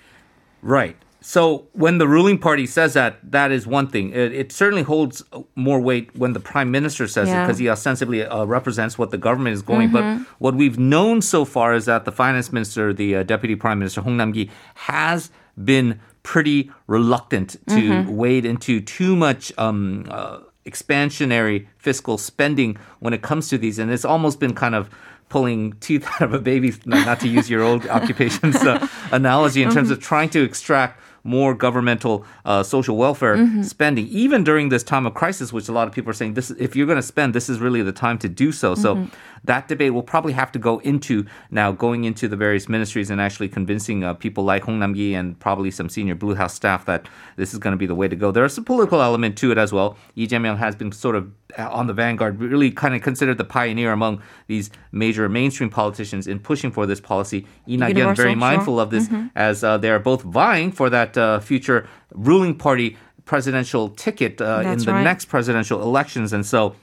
Right. 0.61 0.97
So 1.19 1.67
when 1.73 1.97
the 1.97 2.07
ruling 2.07 2.37
party 2.37 2.65
says 2.67 2.93
that, 2.93 3.17
that 3.31 3.51
is 3.51 3.65
one 3.65 3.87
thing. 3.87 4.11
It, 4.11 4.33
it 4.33 4.51
certainly 4.51 4.83
holds 4.83 5.23
more 5.55 5.79
weight 5.79 6.15
when 6.15 6.33
the 6.33 6.39
prime 6.39 6.71
minister 6.71 7.07
says 7.07 7.29
it 7.29 7.33
because 7.33 7.57
he 7.57 7.69
ostensibly 7.69 8.23
uh, 8.23 8.45
represents 8.45 8.97
what 8.97 9.11
the 9.11 9.17
government 9.17 9.53
is 9.53 9.61
going. 9.61 9.91
But 9.91 10.19
what 10.39 10.55
we've 10.55 10.77
known 10.77 11.21
so 11.21 11.43
far 11.43 11.73
is 11.73 11.85
that 11.85 12.05
the 12.05 12.11
finance 12.11 12.53
minister, 12.53 12.93
the 12.93 13.17
uh, 13.17 13.23
deputy 13.23 13.55
prime 13.55 13.79
minister 13.79 14.01
Hong 14.01 14.17
Nam-gi, 14.17 14.49
has 14.75 15.31
been 15.63 15.99
pretty 16.23 16.71
reluctant 16.85 17.55
to 17.69 18.09
wade 18.09 18.45
into 18.45 18.79
too 18.79 19.15
much. 19.15 19.51
Um, 19.57 20.05
uh, 20.09 20.39
expansionary 20.67 21.65
fiscal 21.77 22.17
spending 22.17 22.75
when 22.99 23.13
it 23.13 23.21
comes 23.21 23.47
to 23.47 23.57
these, 23.57 23.79
and 23.79 23.89
it's 23.89 24.03
almost 24.03 24.37
been 24.37 24.53
kind 24.53 24.75
of 24.75 24.89
pulling 25.29 25.73
teeth 25.79 26.05
out 26.15 26.21
of 26.21 26.33
a 26.33 26.39
baby, 26.39 26.73
not 26.85 27.05
not 27.05 27.19
to 27.21 27.27
use 27.27 27.49
your 27.49 27.63
old 27.63 27.87
occupation's 27.99 28.57
uh, 28.57 28.85
analogy, 29.11 29.63
in 29.63 29.71
terms 29.71 29.89
of 29.89 29.99
trying 29.99 30.29
to 30.29 30.43
extract 30.43 30.99
more 31.27 31.53
governmental 31.53 32.25
uh, 32.45 32.63
social 32.63 32.95
welfare 32.97 33.35
spending, 33.63 34.07
even 34.07 34.43
during 34.43 34.69
this 34.69 34.83
time 34.83 35.05
of 35.05 35.13
crisis, 35.13 35.51
which 35.51 35.67
a 35.67 35.71
lot 35.71 35.87
of 35.87 35.93
people 35.93 36.09
are 36.09 36.13
saying, 36.13 36.33
this 36.33 36.49
if 36.51 36.75
you're 36.75 36.87
going 36.87 36.97
to 36.97 37.09
spend, 37.15 37.35
this 37.35 37.49
is 37.49 37.59
really 37.59 37.81
the 37.81 37.91
time 37.91 38.17
to 38.17 38.29
do 38.29 38.51
so. 38.51 38.75
So 38.75 39.07
that 39.43 39.67
debate 39.67 39.93
will 39.93 40.03
probably 40.03 40.33
have 40.33 40.51
to 40.53 40.59
go 40.59 40.79
into 40.79 41.25
now 41.51 41.71
going 41.71 42.05
into 42.05 42.27
the 42.27 42.35
various 42.35 42.69
ministries 42.69 43.09
and 43.09 43.19
actually 43.19 43.49
convincing 43.49 44.03
uh, 44.03 44.13
people 44.13 44.43
like 44.43 44.63
Hong 44.63 44.79
Nam-gi 44.79 45.13
and 45.13 45.37
probably 45.39 45.69
some 45.69 45.89
senior 45.89 46.15
Blue 46.15 46.35
House 46.35 46.53
staff 46.53 46.85
that 46.85 47.07
this 47.35 47.53
is 47.53 47.59
going 47.59 47.73
to 47.73 47.77
be 47.77 47.85
the 47.85 47.95
way 47.95 48.07
to 48.07 48.15
go. 48.15 48.31
There's 48.31 48.57
a 48.57 48.61
political 48.61 49.01
element 49.01 49.37
to 49.39 49.51
it 49.51 49.57
as 49.57 49.73
well. 49.73 49.97
Lee 50.15 50.27
Jae-myung 50.27 50.57
has 50.57 50.75
been 50.75 50.91
sort 50.91 51.15
of 51.15 51.29
on 51.57 51.87
the 51.87 51.93
vanguard, 51.93 52.39
really 52.39 52.71
kind 52.71 52.93
of 52.95 53.01
considered 53.01 53.37
the 53.37 53.43
pioneer 53.43 53.91
among 53.91 54.21
these 54.47 54.69
major 54.91 55.29
mainstream 55.29 55.69
politicians 55.69 56.27
in 56.27 56.39
pushing 56.39 56.71
for 56.71 56.85
this 56.85 56.99
policy. 56.99 57.47
Lee 57.65 57.77
Nak-yeon 57.77 58.15
very 58.15 58.31
sure. 58.31 58.35
mindful 58.35 58.79
of 58.79 58.89
this 58.89 59.09
as 59.35 59.63
uh, 59.63 59.77
they 59.77 59.89
are 59.89 59.99
both 59.99 60.23
vying 60.23 60.71
for 60.71 60.89
that 60.89 61.17
uh, 61.17 61.39
future 61.39 61.87
ruling 62.13 62.55
party 62.55 62.97
presidential 63.25 63.89
ticket 63.89 64.41
uh, 64.41 64.63
in 64.65 64.77
the 64.79 64.91
right. 64.91 65.03
next 65.03 65.25
presidential 65.25 65.81
elections. 65.81 66.33
And 66.33 66.45
so 66.45 66.75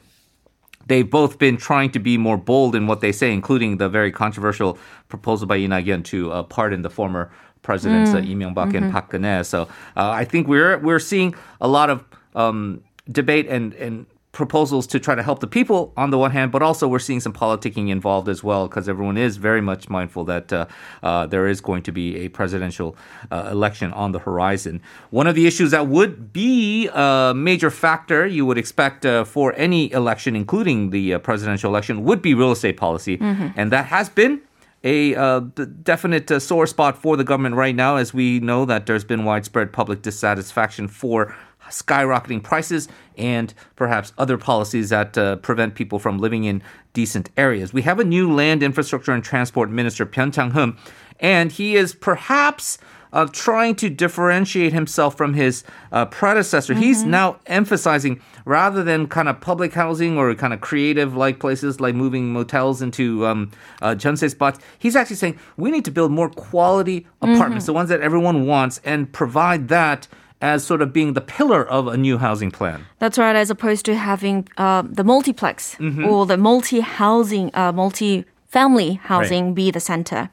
they've 0.87 1.09
both 1.09 1.39
been 1.39 1.57
trying 1.57 1.91
to 1.93 1.99
be 1.99 2.19
more 2.19 2.37
bold 2.37 2.75
in 2.75 2.87
what 2.87 3.01
they 3.01 3.13
say, 3.13 3.33
including 3.33 3.79
the 3.79 3.89
very 3.89 4.13
controversial 4.13 4.79
proposal 5.09 5.47
by 5.47 5.57
Lee 5.57 5.69
Nak-yeon 5.69 6.05
to 6.05 6.33
uh, 6.33 6.43
pardon 6.43 6.83
the 6.83 6.91
former 6.91 7.31
presidents 7.63 8.13
uh, 8.13 8.19
Lee 8.19 8.35
Myung-bak 8.35 8.75
and 8.75 8.93
Park 8.93 9.11
Geun-hye. 9.11 9.43
So 9.43 9.63
uh, 9.97 10.11
I 10.11 10.25
think 10.25 10.47
we're 10.47 10.79
we're 10.79 10.99
seeing 10.99 11.35
a 11.61 11.69
lot 11.69 11.89
of 11.91 12.05
um, 12.35 12.83
debate 13.11 13.47
and 13.49 13.75
and 13.75 14.07
proposals 14.35 14.87
to 14.89 15.01
try 15.01 15.15
to 15.15 15.23
help 15.23 15.39
the 15.41 15.47
people 15.47 15.93
on 15.97 16.11
the 16.11 16.19
one 16.19 16.33
hand, 16.33 16.53
but 16.53 16.61
also 16.61 16.87
we're 16.87 16.99
seeing 16.99 17.21
some 17.21 17.33
politicking 17.33 17.89
involved 17.89 18.29
as 18.29 18.45
well 18.45 18.69
because 18.69 18.89
everyone 18.89 19.17
is 19.17 19.37
very 19.39 19.61
much 19.61 19.89
mindful 19.89 20.25
that 20.25 20.53
uh, 20.53 20.67
uh, 21.03 21.27
there 21.27 21.47
is 21.47 21.61
going 21.61 21.83
to 21.85 21.93
be 21.93 22.17
a 22.17 22.29
presidential 22.29 22.97
uh, 23.31 23.49
election 23.51 23.93
on 23.93 24.13
the 24.13 24.19
horizon. 24.19 24.83
One 25.11 25.27
of 25.27 25.35
the 25.35 25.47
issues 25.47 25.71
that 25.71 25.87
would 25.87 26.33
be 26.33 26.89
a 26.93 27.33
major 27.35 27.71
factor 27.71 28.27
you 28.27 28.45
would 28.45 28.59
expect 28.59 29.07
uh, 29.07 29.25
for 29.25 29.55
any 29.55 29.91
election, 29.93 30.37
including 30.37 30.91
the 30.91 31.15
uh, 31.15 31.19
presidential 31.21 31.71
election, 31.71 32.05
would 32.05 32.21
be 32.21 32.35
real 32.35 32.53
estate 32.53 32.77
policy, 32.77 33.17
mm-hmm. 33.17 33.49
and 33.57 33.73
that 33.73 33.87
has 33.87 34.09
been 34.09 34.43
a 34.85 35.15
uh, 35.15 35.41
definite 35.83 36.31
uh, 36.31 36.39
sore 36.39 36.67
spot 36.67 37.01
for 37.01 37.17
the 37.17 37.25
government 37.25 37.55
right 37.55 37.75
now, 37.75 37.97
as 37.97 38.13
we 38.13 38.39
know 38.41 38.67
that 38.67 38.85
there's 38.85 39.05
been 39.05 39.25
widespread 39.25 39.73
public 39.73 40.03
dissatisfaction 40.03 40.89
for 40.89 41.35
skyrocketing 41.71 42.43
prices 42.43 42.89
and 43.17 43.55
perhaps 43.77 44.13
other 44.19 44.37
policies 44.37 44.91
that 44.91 45.17
uh, 45.17 45.37
prevent 45.37 45.75
people 45.75 45.99
from 45.99 46.19
living 46.19 46.45
in 46.45 46.63
decent 46.93 47.31
areas. 47.37 47.73
We 47.73 47.83
have 47.83 48.01
a 48.01 48.05
new 48.05 48.33
land 48.33 48.63
infrastructure 48.63 49.13
and 49.13 49.23
transport 49.23 49.71
minister, 49.71 50.07
Pyeon 50.07 50.33
Chang-hum, 50.33 50.77
and 51.21 51.53
he 51.53 51.77
is 51.77 51.95
perhaps 51.95 52.79
uh, 53.15 53.27
trying 53.31 53.77
to 53.77 53.89
differentiate 53.89 54.73
himself 54.73 55.17
from 55.17 55.35
his 55.35 55.63
uh, 55.93 56.05
predecessor. 56.07 56.75
Mm-hmm. 56.75 56.83
He's 56.83 57.05
now 57.05 57.39
emphasizing 57.47 58.21
rather 58.45 58.83
than 58.83 59.07
kind 59.07 59.29
of 59.29 59.41
public 59.41 59.73
housing 59.73 60.19
or 60.19 60.35
kind 60.35 60.53
of 60.53 60.61
creative 60.61 61.17
like 61.17 61.39
places 61.39 61.81
like 61.81 61.95
moving 61.95 62.33
motels 62.33 62.83
into 62.83 63.25
um, 63.25 63.53
uh, 63.81 63.97
spots. 63.97 64.59
He's 64.79 64.97
actually 64.97 65.17
saying 65.17 65.39
we 65.57 65.71
need 65.71 65.85
to 65.85 65.93
build 65.93 66.11
more 66.11 66.29
quality 66.29 67.07
apartments, 67.23 67.65
mm-hmm. 67.65 67.67
the 67.67 67.73
ones 67.75 67.89
that 67.89 68.01
everyone 68.01 68.47
wants, 68.47 68.81
and 68.85 69.11
provide 69.13 69.69
that 69.69 70.09
as 70.41 70.65
sort 70.65 70.83
of 70.83 70.93
being 70.93 71.15
the 71.15 71.21
pillar 71.21 71.67
of 71.67 71.87
a 71.87 71.97
new 71.97 72.19
housing 72.19 72.51
plan. 72.51 72.87
That's 72.99 73.19
right, 73.19 73.37
as 73.37 73.51
opposed 73.51 73.85
to 73.87 73.97
having 73.97 74.49
uh, 74.57 74.83
the 74.85 75.05
multiplex 75.05 75.77
mm-hmm. 75.77 76.05
or 76.05 76.27
the 76.27 76.37
multi 76.37 76.81
housing, 76.81 77.51
uh, 77.55 77.73
multi 77.73 78.25
family 78.49 78.95
housing 78.95 79.47
right. 79.47 79.55
be 79.55 79.71
the 79.71 79.81
center. 79.81 80.31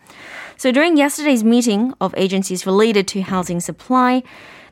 So 0.58 0.72
during 0.72 0.98
yesterday's 0.98 1.44
meeting 1.44 1.94
of 2.00 2.14
agencies 2.18 2.66
related 2.66 3.08
to 3.10 3.22
housing 3.22 3.60
supply, 3.60 4.22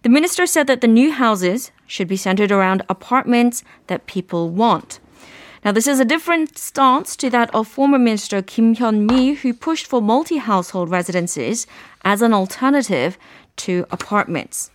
the 0.04 0.10
minister 0.10 0.46
said 0.46 0.68
that 0.68 0.82
the 0.82 0.88
new 0.88 1.12
houses 1.12 1.72
should 1.88 2.08
be 2.08 2.16
centered 2.16 2.52
around 2.52 2.84
apartments 2.88 3.64
that 3.88 4.06
people 4.06 4.50
want. 4.50 5.00
Now, 5.66 5.74
this 5.74 5.88
is 5.88 6.00
a 6.00 6.06
different 6.06 6.58
stance 6.58 7.18
to 7.18 7.30
that 7.32 7.54
of 7.54 7.68
former 7.68 8.00
Minister 8.00 8.42
Kim 8.42 8.76
Hyun-mi, 8.76 9.34
who 9.34 9.54
pushed 9.54 9.88
for 9.88 10.02
multi-household 10.02 10.90
residences 10.90 11.68
as 12.06 12.22
an 12.22 12.34
alternative 12.34 13.18
to 13.58 13.86
apartments. 13.92 14.72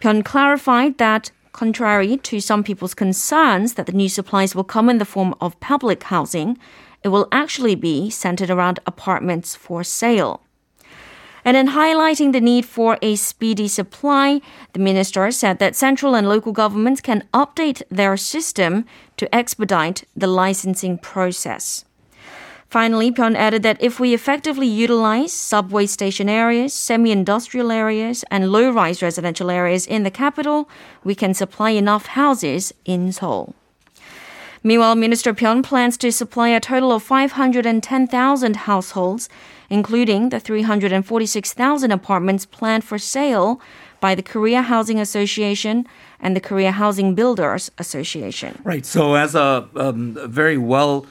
Pyeon 0.00 0.24
clarified 0.24 0.98
that 0.98 1.30
contrary 1.52 2.16
to 2.18 2.40
some 2.40 2.62
people's 2.62 2.94
concerns 2.94 3.74
that 3.74 3.86
the 3.86 3.92
new 3.92 4.08
supplies 4.08 4.54
will 4.54 4.64
come 4.64 4.88
in 4.88 4.98
the 4.98 5.04
form 5.04 5.34
of 5.40 5.58
public 5.58 6.04
housing, 6.04 6.56
it 7.02 7.08
will 7.08 7.26
actually 7.32 7.74
be 7.74 8.10
centered 8.10 8.50
around 8.50 8.78
apartments 8.86 9.56
for 9.56 9.82
sale. 9.82 10.40
And 11.44 11.56
in 11.56 11.68
highlighting 11.68 12.32
the 12.32 12.40
need 12.40 12.64
for 12.64 12.98
a 13.00 13.16
speedy 13.16 13.68
supply, 13.68 14.40
the 14.72 14.78
minister 14.80 15.30
said 15.30 15.58
that 15.58 15.74
central 15.74 16.14
and 16.14 16.28
local 16.28 16.52
governments 16.52 17.00
can 17.00 17.26
update 17.32 17.82
their 17.90 18.16
system 18.16 18.84
to 19.16 19.32
expedite 19.34 20.04
the 20.14 20.26
licensing 20.26 20.98
process. 20.98 21.84
Finally, 22.68 23.10
Pyeon 23.10 23.34
added 23.34 23.62
that 23.62 23.82
if 23.82 23.98
we 23.98 24.12
effectively 24.12 24.66
utilize 24.66 25.32
subway 25.32 25.86
station 25.86 26.28
areas, 26.28 26.74
semi-industrial 26.74 27.72
areas, 27.72 28.26
and 28.30 28.52
low-rise 28.52 29.02
residential 29.02 29.50
areas 29.50 29.86
in 29.86 30.02
the 30.02 30.10
capital, 30.10 30.68
we 31.02 31.14
can 31.14 31.32
supply 31.32 31.70
enough 31.70 32.06
houses 32.08 32.74
in 32.84 33.10
Seoul. 33.10 33.54
Meanwhile, 34.62 34.96
Minister 34.96 35.32
Pyeon 35.32 35.62
plans 35.62 35.96
to 35.98 36.12
supply 36.12 36.50
a 36.50 36.60
total 36.60 36.92
of 36.92 37.02
510,000 37.02 38.56
households, 38.56 39.30
including 39.70 40.28
the 40.28 40.38
346,000 40.38 41.90
apartments 41.90 42.44
planned 42.44 42.84
for 42.84 42.98
sale 42.98 43.62
by 44.00 44.14
the 44.14 44.22
Korea 44.22 44.60
Housing 44.60 45.00
Association 45.00 45.86
and 46.20 46.36
the 46.36 46.40
Korea 46.40 46.72
Housing 46.72 47.14
Builders 47.14 47.70
Association. 47.78 48.60
Right. 48.62 48.84
So, 48.84 49.14
as 49.14 49.34
a 49.34 49.68
um, 49.74 50.18
very 50.26 50.58
well 50.58 51.06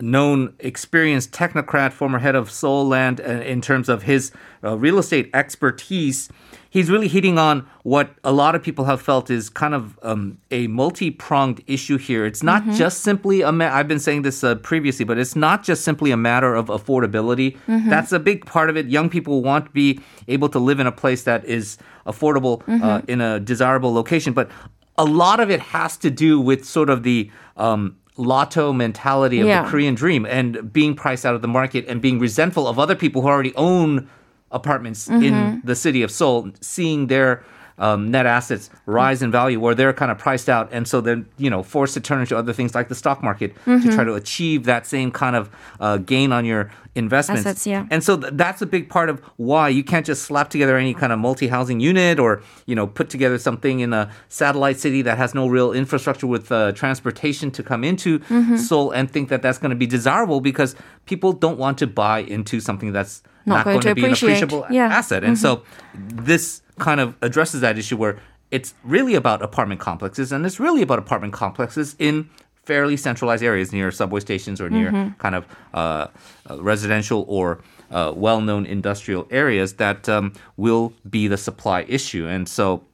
known, 0.00 0.54
experienced 0.58 1.32
technocrat, 1.32 1.92
former 1.92 2.18
head 2.18 2.34
of 2.34 2.50
Seoul 2.50 2.86
Land, 2.86 3.20
uh, 3.20 3.24
in 3.24 3.60
terms 3.60 3.88
of 3.88 4.02
his 4.02 4.30
uh, 4.62 4.76
real 4.76 4.98
estate 4.98 5.30
expertise, 5.32 6.28
he's 6.68 6.90
really 6.90 7.08
hitting 7.08 7.38
on 7.38 7.66
what 7.82 8.10
a 8.22 8.32
lot 8.32 8.54
of 8.54 8.62
people 8.62 8.84
have 8.84 9.00
felt 9.00 9.30
is 9.30 9.48
kind 9.48 9.74
of 9.74 9.98
um, 10.02 10.38
a 10.50 10.66
multi-pronged 10.66 11.62
issue 11.66 11.96
here. 11.96 12.26
It's 12.26 12.42
not 12.42 12.62
mm-hmm. 12.62 12.74
just 12.74 13.00
simply 13.00 13.40
a. 13.40 13.52
Ma- 13.52 13.72
I've 13.72 13.88
been 13.88 13.98
saying 13.98 14.22
this 14.22 14.44
uh, 14.44 14.56
previously, 14.56 15.04
but 15.04 15.16
it's 15.16 15.34
not 15.34 15.64
just 15.64 15.82
simply 15.82 16.10
a 16.10 16.16
matter 16.16 16.54
of 16.54 16.66
affordability. 16.66 17.56
Mm-hmm. 17.66 17.88
That's 17.88 18.12
a 18.12 18.18
big 18.18 18.44
part 18.44 18.68
of 18.68 18.76
it. 18.76 18.86
Young 18.86 19.08
people 19.08 19.42
want 19.42 19.66
to 19.66 19.70
be 19.70 20.00
able 20.28 20.50
to 20.50 20.58
live 20.58 20.78
in 20.78 20.86
a 20.86 20.92
place 20.92 21.22
that 21.22 21.44
is 21.46 21.78
affordable 22.06 22.60
uh, 22.62 22.64
mm-hmm. 22.64 22.84
uh, 22.84 23.00
in 23.08 23.20
a 23.20 23.40
desirable 23.40 23.92
location, 23.94 24.34
but 24.34 24.50
a 24.98 25.04
lot 25.04 25.40
of 25.40 25.50
it 25.50 25.60
has 25.60 25.96
to 25.98 26.10
do 26.10 26.40
with 26.40 26.64
sort 26.64 26.90
of 26.90 27.02
the 27.02 27.30
um, 27.56 27.96
lotto 28.16 28.72
mentality 28.72 29.40
of 29.40 29.46
yeah. 29.46 29.62
the 29.62 29.68
Korean 29.68 29.94
dream 29.94 30.26
and 30.26 30.72
being 30.72 30.94
priced 30.94 31.26
out 31.26 31.34
of 31.34 31.42
the 31.42 31.48
market 31.48 31.84
and 31.86 32.00
being 32.00 32.18
resentful 32.18 32.66
of 32.66 32.78
other 32.78 32.94
people 32.94 33.22
who 33.22 33.28
already 33.28 33.54
own 33.56 34.08
apartments 34.50 35.08
mm-hmm. 35.08 35.22
in 35.22 35.62
the 35.64 35.74
city 35.74 36.02
of 36.02 36.10
Seoul, 36.10 36.50
seeing 36.60 37.08
their 37.08 37.44
um, 37.78 38.10
net 38.10 38.26
assets 38.26 38.70
rise 38.86 39.22
in 39.22 39.30
value 39.30 39.60
where 39.60 39.74
they're 39.74 39.92
kind 39.92 40.10
of 40.10 40.18
priced 40.18 40.48
out 40.48 40.68
and 40.72 40.88
so 40.88 41.00
they're 41.00 41.24
you 41.36 41.50
know 41.50 41.62
forced 41.62 41.94
to 41.94 42.00
turn 42.00 42.20
into 42.20 42.36
other 42.36 42.52
things 42.52 42.74
like 42.74 42.88
the 42.88 42.94
stock 42.94 43.22
market 43.22 43.54
mm-hmm. 43.64 43.86
to 43.86 43.94
try 43.94 44.04
to 44.04 44.14
achieve 44.14 44.64
that 44.64 44.86
same 44.86 45.10
kind 45.10 45.36
of 45.36 45.50
uh, 45.80 45.98
gain 45.98 46.32
on 46.32 46.44
your 46.44 46.70
investments 46.94 47.44
Assets, 47.44 47.66
yeah. 47.66 47.86
and 47.90 48.02
so 48.02 48.16
th- 48.16 48.32
that's 48.36 48.62
a 48.62 48.66
big 48.66 48.88
part 48.88 49.10
of 49.10 49.20
why 49.36 49.68
you 49.68 49.84
can't 49.84 50.06
just 50.06 50.22
slap 50.22 50.48
together 50.48 50.78
any 50.78 50.94
kind 50.94 51.12
of 51.12 51.18
multi-housing 51.18 51.78
unit 51.78 52.18
or 52.18 52.42
you 52.64 52.74
know 52.74 52.86
put 52.86 53.10
together 53.10 53.38
something 53.38 53.80
in 53.80 53.92
a 53.92 54.10
satellite 54.30 54.78
city 54.78 55.02
that 55.02 55.18
has 55.18 55.34
no 55.34 55.46
real 55.46 55.72
infrastructure 55.72 56.26
with 56.26 56.50
uh, 56.50 56.72
transportation 56.72 57.50
to 57.50 57.62
come 57.62 57.84
into 57.84 58.18
mm-hmm. 58.20 58.56
Seoul 58.56 58.90
and 58.92 59.10
think 59.10 59.28
that 59.28 59.42
that's 59.42 59.58
going 59.58 59.70
to 59.70 59.76
be 59.76 59.86
desirable 59.86 60.40
because 60.40 60.74
people 61.04 61.32
don't 61.32 61.58
want 61.58 61.76
to 61.78 61.86
buy 61.86 62.20
into 62.20 62.60
something 62.60 62.92
that's 62.92 63.22
not, 63.44 63.56
not 63.56 63.64
going, 63.64 63.80
going, 63.80 63.94
to, 63.94 63.94
be 63.94 64.06
an 64.06 64.12
appreciable 64.12 64.66
yeah. 64.70 64.86
asset 64.86 65.22
and 65.22 65.36
mm-hmm. 65.36 65.42
so 65.42 65.62
this 65.94 66.62
kind 66.78 67.00
of 67.00 67.14
addresses 67.22 67.60
that 67.60 67.78
issue 67.78 67.96
where 67.96 68.18
it's 68.50 68.74
really 68.84 69.14
about 69.14 69.42
apartment 69.42 69.80
complexes, 69.80 70.32
and 70.32 70.46
it's 70.46 70.60
really 70.60 70.82
about 70.82 70.98
apartment 70.98 71.32
complexes 71.32 71.96
in 71.98 72.28
fairly 72.64 72.96
centralized 72.96 73.42
areas 73.42 73.72
near 73.72 73.90
subway 73.90 74.20
stations 74.20 74.60
or 74.60 74.68
near 74.68 74.90
mm-hmm. 74.90 75.12
kind 75.18 75.34
of 75.34 75.46
uh, 75.72 76.06
uh, 76.50 76.62
residential 76.62 77.24
or 77.28 77.60
uh, 77.90 78.12
well-known 78.14 78.66
industrial 78.66 79.26
areas 79.30 79.74
that 79.74 80.08
um, 80.08 80.32
will 80.56 80.92
be 81.08 81.28
the 81.28 81.36
supply 81.36 81.82
issue. 81.88 82.26
And 82.26 82.48
so 82.48 82.84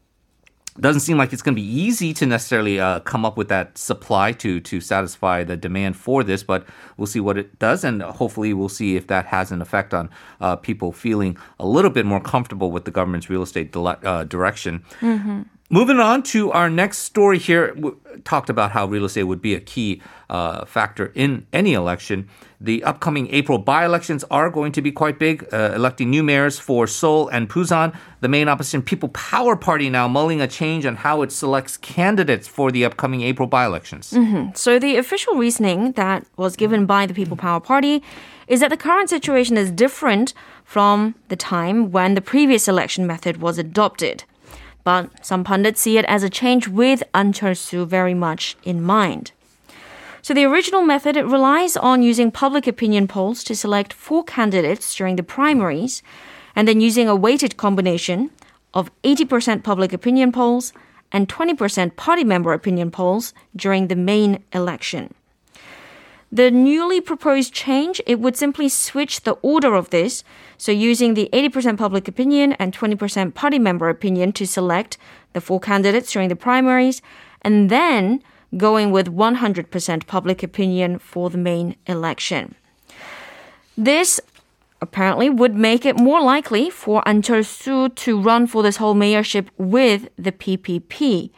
doesn't 0.80 1.00
seem 1.00 1.18
like 1.18 1.32
it's 1.32 1.42
going 1.42 1.54
to 1.54 1.60
be 1.60 1.68
easy 1.68 2.14
to 2.14 2.26
necessarily 2.26 2.80
uh, 2.80 3.00
come 3.00 3.24
up 3.24 3.36
with 3.36 3.48
that 3.48 3.76
supply 3.76 4.32
to 4.32 4.60
to 4.60 4.80
satisfy 4.80 5.44
the 5.44 5.56
demand 5.56 5.96
for 5.96 6.24
this, 6.24 6.42
but 6.42 6.66
we'll 6.96 7.06
see 7.06 7.20
what 7.20 7.36
it 7.36 7.58
does, 7.58 7.84
and 7.84 8.02
hopefully 8.02 8.54
we'll 8.54 8.68
see 8.68 8.96
if 8.96 9.06
that 9.08 9.26
has 9.26 9.52
an 9.52 9.60
effect 9.60 9.92
on 9.92 10.08
uh, 10.40 10.56
people 10.56 10.92
feeling 10.92 11.36
a 11.58 11.66
little 11.66 11.90
bit 11.90 12.06
more 12.06 12.20
comfortable 12.20 12.70
with 12.70 12.84
the 12.84 12.90
government's 12.90 13.28
real 13.28 13.42
estate 13.42 13.74
uh, 13.76 14.24
direction. 14.24 14.84
Mm-hmm. 15.00 15.42
Moving 15.74 16.00
on 16.00 16.22
to 16.24 16.52
our 16.52 16.68
next 16.68 16.98
story 16.98 17.38
here, 17.38 17.72
we 17.74 17.92
talked 18.24 18.50
about 18.50 18.72
how 18.72 18.84
real 18.84 19.06
estate 19.06 19.22
would 19.22 19.40
be 19.40 19.54
a 19.54 19.60
key 19.60 20.02
uh, 20.28 20.66
factor 20.66 21.12
in 21.14 21.46
any 21.50 21.72
election. 21.72 22.28
The 22.60 22.84
upcoming 22.84 23.32
April 23.32 23.56
by 23.56 23.86
elections 23.86 24.22
are 24.30 24.50
going 24.50 24.72
to 24.72 24.82
be 24.82 24.92
quite 24.92 25.18
big, 25.18 25.48
uh, 25.50 25.72
electing 25.74 26.10
new 26.10 26.22
mayors 26.22 26.58
for 26.58 26.86
Seoul 26.86 27.28
and 27.28 27.48
Busan. 27.48 27.96
The 28.20 28.28
main 28.28 28.50
opposition 28.50 28.82
People 28.82 29.08
Power 29.08 29.56
Party 29.56 29.88
now 29.88 30.06
mulling 30.08 30.42
a 30.42 30.46
change 30.46 30.84
on 30.84 30.96
how 30.96 31.22
it 31.22 31.32
selects 31.32 31.78
candidates 31.78 32.46
for 32.46 32.70
the 32.70 32.84
upcoming 32.84 33.22
April 33.22 33.48
by 33.48 33.64
elections. 33.64 34.10
Mm-hmm. 34.10 34.50
So, 34.54 34.78
the 34.78 34.98
official 34.98 35.36
reasoning 35.36 35.92
that 35.92 36.26
was 36.36 36.54
given 36.54 36.84
by 36.84 37.06
the 37.06 37.14
People 37.14 37.38
Power 37.38 37.60
Party 37.60 38.02
is 38.46 38.60
that 38.60 38.68
the 38.68 38.76
current 38.76 39.08
situation 39.08 39.56
is 39.56 39.70
different 39.70 40.34
from 40.64 41.14
the 41.28 41.36
time 41.36 41.90
when 41.90 42.12
the 42.12 42.20
previous 42.20 42.68
election 42.68 43.06
method 43.06 43.38
was 43.38 43.56
adopted. 43.56 44.24
But 44.84 45.24
some 45.24 45.44
pundits 45.44 45.80
see 45.80 45.98
it 45.98 46.04
as 46.06 46.22
a 46.22 46.30
change 46.30 46.68
with 46.68 47.02
An 47.14 47.32
Cheol-soo 47.32 47.86
very 47.86 48.14
much 48.14 48.56
in 48.64 48.82
mind. 48.82 49.32
So 50.22 50.34
the 50.34 50.44
original 50.44 50.82
method 50.82 51.16
it 51.16 51.26
relies 51.26 51.76
on 51.76 52.02
using 52.02 52.30
public 52.30 52.66
opinion 52.66 53.08
polls 53.08 53.42
to 53.44 53.56
select 53.56 53.92
four 53.92 54.22
candidates 54.22 54.94
during 54.94 55.16
the 55.16 55.22
primaries 55.22 56.02
and 56.54 56.68
then 56.68 56.80
using 56.80 57.08
a 57.08 57.16
weighted 57.16 57.56
combination 57.56 58.30
of 58.72 58.90
80% 59.02 59.62
public 59.62 59.92
opinion 59.92 60.32
polls 60.32 60.72
and 61.10 61.28
20% 61.28 61.96
party 61.96 62.24
member 62.24 62.52
opinion 62.52 62.90
polls 62.90 63.34
during 63.54 63.88
the 63.88 63.96
main 63.96 64.42
election. 64.52 65.12
The 66.34 66.50
newly 66.50 67.02
proposed 67.02 67.52
change, 67.52 68.00
it 68.06 68.18
would 68.18 68.38
simply 68.38 68.70
switch 68.70 69.20
the 69.20 69.36
order 69.42 69.74
of 69.74 69.90
this. 69.90 70.24
So 70.56 70.72
using 70.72 71.12
the 71.12 71.28
80% 71.30 71.76
public 71.76 72.08
opinion 72.08 72.54
and 72.54 72.72
20% 72.72 73.34
party 73.34 73.58
member 73.58 73.90
opinion 73.90 74.32
to 74.32 74.46
select 74.46 74.96
the 75.34 75.42
four 75.42 75.60
candidates 75.60 76.10
during 76.10 76.30
the 76.30 76.36
primaries, 76.36 77.02
and 77.42 77.68
then 77.68 78.22
going 78.56 78.90
with 78.90 79.08
100% 79.08 80.06
public 80.06 80.42
opinion 80.42 80.98
for 80.98 81.28
the 81.28 81.38
main 81.38 81.76
election. 81.86 82.54
This 83.76 84.18
apparently 84.80 85.28
would 85.28 85.54
make 85.54 85.84
it 85.84 85.98
more 85.98 86.22
likely 86.22 86.70
for 86.70 87.02
An 87.06 87.22
to 87.22 88.20
run 88.20 88.46
for 88.46 88.72
Seoul 88.72 88.94
mayorship 88.94 89.48
with 89.58 90.08
the 90.16 90.32
PPP. 90.32 91.30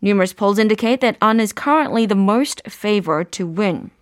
Numerous 0.00 0.32
polls 0.32 0.58
indicate 0.58 1.00
that 1.00 1.16
An 1.22 1.38
is 1.38 1.52
currently 1.52 2.06
the 2.06 2.16
most 2.16 2.60
favored 2.68 3.30
to 3.32 3.46
win. 3.46 3.92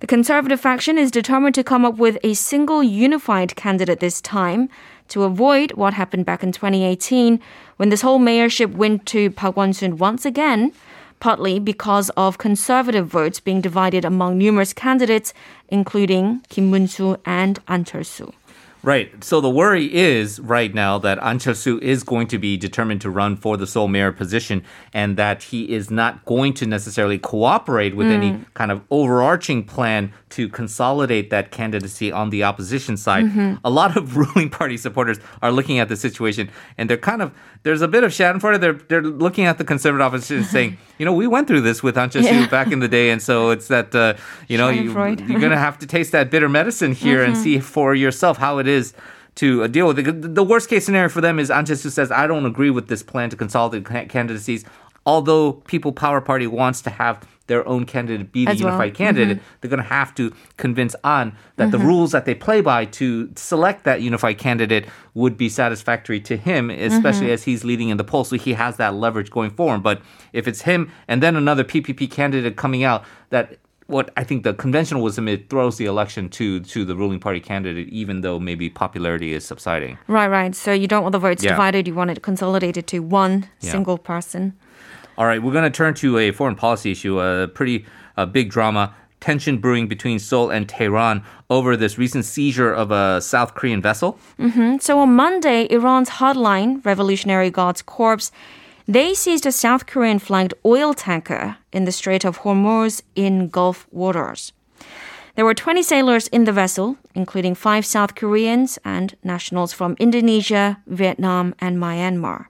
The 0.00 0.06
conservative 0.06 0.60
faction 0.60 0.96
is 0.96 1.10
determined 1.10 1.56
to 1.56 1.64
come 1.64 1.84
up 1.84 1.96
with 1.96 2.18
a 2.22 2.34
single 2.34 2.84
unified 2.84 3.56
candidate 3.56 3.98
this 3.98 4.20
time 4.20 4.68
to 5.08 5.24
avoid 5.24 5.72
what 5.72 5.94
happened 5.94 6.24
back 6.24 6.44
in 6.44 6.52
2018 6.52 7.40
when 7.78 7.96
Seoul 7.96 8.20
mayorship 8.20 8.74
went 8.74 9.06
to 9.06 9.30
Park 9.32 9.56
Won-soon 9.56 9.96
once 9.96 10.24
again 10.24 10.72
partly 11.20 11.58
because 11.58 12.10
of 12.10 12.38
conservative 12.38 13.08
votes 13.08 13.40
being 13.40 13.60
divided 13.60 14.04
among 14.04 14.38
numerous 14.38 14.72
candidates, 14.72 15.34
including 15.68 16.42
Kim 16.48 16.66
Moon-soo 16.66 17.16
and 17.24 17.58
An 17.66 17.84
Chol-soo. 17.84 18.32
Right. 18.88 19.22
So 19.22 19.42
the 19.42 19.50
worry 19.50 19.94
is 19.94 20.40
right 20.40 20.72
now 20.72 20.96
that 21.00 21.18
An 21.20 21.38
Chol-soo 21.38 21.78
is 21.80 22.02
going 22.02 22.26
to 22.28 22.38
be 22.38 22.56
determined 22.56 23.02
to 23.02 23.10
run 23.10 23.36
for 23.36 23.58
the 23.58 23.66
Seoul 23.66 23.86
mayor 23.86 24.12
position 24.12 24.64
and 24.94 25.18
that 25.18 25.42
he 25.42 25.70
is 25.70 25.90
not 25.90 26.24
going 26.24 26.54
to 26.54 26.64
necessarily 26.64 27.18
cooperate 27.18 27.94
with 27.94 28.06
mm. 28.06 28.12
any 28.12 28.44
kind 28.54 28.72
of 28.72 28.80
overarching 28.90 29.62
plan 29.62 30.10
to 30.30 30.48
consolidate 30.48 31.28
that 31.28 31.50
candidacy 31.50 32.10
on 32.10 32.30
the 32.30 32.44
opposition 32.44 32.96
side. 32.96 33.26
Mm-hmm. 33.26 33.56
A 33.62 33.68
lot 33.68 33.94
of 33.94 34.16
ruling 34.22 34.48
party 34.48 34.78
supporters 34.78 35.18
are 35.42 35.52
looking 35.52 35.78
at 35.78 35.90
the 35.90 35.96
situation 35.96 36.48
and 36.78 36.88
they're 36.88 36.96
kind 36.96 37.20
of 37.20 37.34
there's 37.62 37.82
a 37.82 37.88
bit 37.88 38.04
of 38.04 38.12
Schadenfreude. 38.12 38.60
They're 38.60 38.80
they're 38.88 39.02
looking 39.02 39.44
at 39.44 39.58
the 39.58 39.64
conservative 39.64 40.04
opposition 40.06 40.44
saying, 40.44 40.78
you 40.98 41.04
know, 41.04 41.12
we 41.12 41.26
went 41.26 41.48
through 41.48 41.62
this 41.62 41.82
with 41.82 41.96
An 41.98 42.08
Chol-soo 42.10 42.34
yeah. 42.34 42.48
back 42.48 42.70
in 42.72 42.78
the 42.78 42.88
day, 42.88 43.10
and 43.10 43.20
so 43.20 43.50
it's 43.50 43.68
that 43.68 43.94
uh, 43.94 44.14
you 44.46 44.56
know 44.56 44.68
you, 44.68 44.90
are 44.96 45.14
going 45.14 45.50
to 45.50 45.58
have 45.58 45.78
to 45.80 45.86
taste 45.86 46.12
that 46.12 46.30
bitter 46.30 46.48
medicine 46.48 46.92
here 47.04 47.20
mm-hmm. 47.20 47.32
and 47.32 47.36
see 47.36 47.58
for 47.58 47.94
yourself 47.94 48.38
how 48.38 48.58
it 48.58 48.68
is 48.68 48.77
to 49.36 49.64
uh, 49.64 49.66
deal 49.68 49.86
with 49.86 49.98
it. 49.98 50.34
The 50.34 50.42
worst 50.42 50.68
case 50.68 50.84
scenario 50.84 51.08
for 51.08 51.20
them 51.20 51.38
is 51.38 51.50
An 51.50 51.64
Chol-soo 51.64 51.90
says, 51.90 52.10
I 52.10 52.26
don't 52.26 52.46
agree 52.46 52.70
with 52.70 52.88
this 52.88 53.02
plan 53.02 53.30
to 53.30 53.36
consolidate 53.36 53.86
candidacies. 54.08 54.64
Although 55.06 55.52
People 55.52 55.92
Power 55.92 56.20
Party 56.20 56.46
wants 56.46 56.82
to 56.82 56.90
have 56.90 57.26
their 57.46 57.66
own 57.66 57.86
candidate 57.86 58.30
be 58.30 58.44
the 58.44 58.50
As 58.50 58.60
unified 58.60 58.92
well. 58.92 59.06
candidate, 59.06 59.38
mm-hmm. 59.38 59.56
they're 59.60 59.70
going 59.70 59.82
to 59.82 59.88
have 59.88 60.14
to 60.16 60.32
convince 60.58 60.94
An 61.02 61.32
that 61.56 61.68
mm-hmm. 61.68 61.70
the 61.70 61.78
rules 61.78 62.12
that 62.12 62.24
they 62.26 62.34
play 62.34 62.60
by 62.60 62.84
to 62.84 63.30
select 63.36 63.84
that 63.84 64.02
unified 64.02 64.38
candidate 64.38 64.86
would 65.14 65.38
be 65.38 65.48
satisfactory 65.48 66.20
to 66.20 66.36
him, 66.36 66.68
especially 66.68 67.26
mm-hmm. 67.26 67.32
as 67.32 67.44
he's 67.44 67.64
leading 67.64 67.88
in 67.88 67.96
the 67.96 68.04
poll. 68.04 68.24
So 68.24 68.36
he 68.36 68.52
has 68.52 68.76
that 68.76 68.94
leverage 68.94 69.30
going 69.30 69.50
forward. 69.50 69.82
But 69.82 70.02
if 70.32 70.46
it's 70.46 70.62
him 70.62 70.90
and 71.08 71.22
then 71.22 71.36
another 71.36 71.64
PPP 71.64 72.10
candidate 72.10 72.56
coming 72.56 72.84
out 72.84 73.04
that 73.30 73.58
what 73.88 74.10
I 74.16 74.22
think 74.22 74.44
the 74.44 74.54
conventional 74.54 75.02
wisdom 75.02 75.28
it 75.28 75.48
throws 75.50 75.78
the 75.78 75.86
election 75.86 76.28
to 76.30 76.60
to 76.60 76.84
the 76.84 76.94
ruling 76.94 77.18
party 77.18 77.40
candidate, 77.40 77.88
even 77.88 78.20
though 78.20 78.38
maybe 78.38 78.70
popularity 78.70 79.32
is 79.32 79.44
subsiding. 79.44 79.98
Right, 80.06 80.28
right. 80.28 80.54
So 80.54 80.72
you 80.72 80.86
don't 80.86 81.02
want 81.02 81.12
the 81.12 81.18
votes 81.18 81.42
yeah. 81.42 81.50
divided; 81.50 81.88
you 81.88 81.94
want 81.94 82.10
it 82.10 82.22
consolidated 82.22 82.86
to 82.88 83.00
one 83.00 83.48
yeah. 83.60 83.72
single 83.72 83.98
person. 83.98 84.54
All 85.16 85.26
right, 85.26 85.42
we're 85.42 85.52
going 85.52 85.64
to 85.64 85.76
turn 85.76 85.94
to 85.94 86.18
a 86.18 86.30
foreign 86.30 86.54
policy 86.54 86.92
issue, 86.92 87.18
a 87.18 87.48
pretty 87.48 87.84
a 88.16 88.26
big 88.26 88.50
drama. 88.50 88.94
Tension 89.20 89.58
brewing 89.58 89.88
between 89.88 90.20
Seoul 90.20 90.48
and 90.48 90.68
Tehran 90.68 91.24
over 91.50 91.76
this 91.76 91.98
recent 91.98 92.24
seizure 92.24 92.72
of 92.72 92.92
a 92.92 93.20
South 93.20 93.54
Korean 93.54 93.82
vessel. 93.82 94.16
Mm-hmm. 94.38 94.76
So 94.78 95.00
on 95.00 95.16
Monday, 95.16 95.66
Iran's 95.70 96.08
hardline 96.08 96.84
Revolutionary 96.86 97.50
Guards 97.50 97.82
Corps 97.82 98.30
they 98.88 99.12
seized 99.12 99.44
a 99.44 99.52
South 99.52 99.84
Korean 99.84 100.18
flagged 100.18 100.54
oil 100.64 100.94
tanker 100.94 101.58
in 101.72 101.84
the 101.84 101.92
Strait 101.92 102.24
of 102.24 102.38
Hormuz 102.38 103.02
in 103.14 103.48
Gulf 103.48 103.86
waters. 103.90 104.52
There 105.34 105.44
were 105.44 105.54
20 105.54 105.82
sailors 105.82 106.26
in 106.28 106.44
the 106.44 106.52
vessel, 106.52 106.96
including 107.14 107.54
five 107.54 107.84
South 107.84 108.14
Koreans 108.14 108.78
and 108.84 109.14
nationals 109.22 109.74
from 109.74 109.94
Indonesia, 110.00 110.78
Vietnam, 110.86 111.54
and 111.60 111.76
Myanmar. 111.76 112.46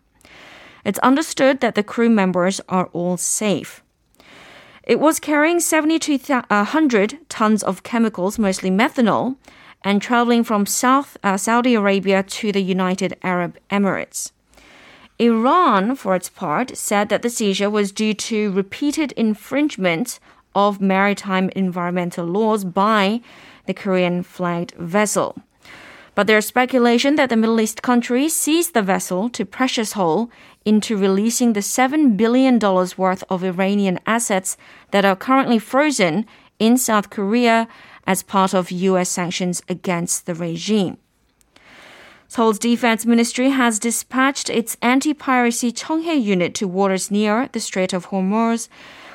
It's 0.85 1.01
understood 1.01 1.61
that 1.61 1.75
the 1.75 1.83
crew 1.83 2.09
members 2.09 2.61
are 2.69 2.87
all 2.93 3.17
safe. 3.17 3.83
It 4.85 5.01
was 5.01 5.21
carrying 5.21 5.61
7,200 5.61 7.19
tons 7.29 7.63
of 7.63 7.83
chemicals, 7.83 8.39
mostly 8.39 8.71
methanol, 8.71 9.37
and 9.83 10.01
traveling 10.01 10.45
from 10.45 10.65
South 10.65 11.19
uh, 11.23 11.37
Saudi 11.37 11.75
Arabia 11.75 12.23
to 12.23 12.53
the 12.53 12.63
United 12.63 13.17
Arab 13.23 13.59
Emirates. 13.71 14.31
Iran, 15.19 15.97
for 15.97 16.15
its 16.15 16.29
part, 16.29 16.77
said 16.77 17.09
that 17.09 17.23
the 17.23 17.31
seizure 17.31 17.71
was 17.71 17.91
due 17.91 18.15
to 18.15 18.53
repeated 18.53 19.13
infringement 19.13 20.21
of 20.55 20.81
maritime 20.81 21.51
environmental 21.57 22.25
laws 22.25 22.65
by 22.65 23.21
the 23.67 23.75
Korean 23.75 24.23
flagged 24.23 24.73
vessel. 24.79 25.37
But 26.15 26.27
there's 26.27 26.47
speculation 26.47 27.17
that 27.17 27.31
the 27.31 27.37
Middle 27.37 27.61
East 27.61 27.83
country 27.83 28.29
seized 28.29 28.75
the 28.75 28.83
vessel 28.83 29.29
to 29.31 29.45
pressure 29.45 29.85
Seoul 29.85 30.31
into 30.65 30.97
releasing 30.97 31.53
the 31.53 31.61
$7 31.61 32.17
billion 32.17 32.59
worth 32.59 33.25
of 33.29 33.45
Iranian 33.45 34.01
assets 34.07 34.57
that 34.91 35.05
are 35.05 35.17
currently 35.17 35.59
frozen 35.59 36.27
in 36.59 36.77
South 36.77 37.11
Korea 37.11 37.69
as 38.07 38.23
part 38.23 38.55
of 38.55 38.71
U.S. 38.71 39.09
sanctions 39.09 39.63
against 39.69 40.27
the 40.27 40.35
regime. 40.35 40.99
Seoul's 42.31 42.59
defense 42.59 43.07
ministry 43.07 43.49
has 43.49 43.79
dispatched 43.79 44.51
its 44.51 44.77
anti-piracy 44.83 45.73
Cheonghae 45.73 46.23
unit 46.23 46.55
to 46.57 46.69
waters 46.69 47.11
near 47.11 47.49
the 47.53 47.59
Strait 47.59 47.95
of 47.95 48.09
Hormuz, 48.09 48.69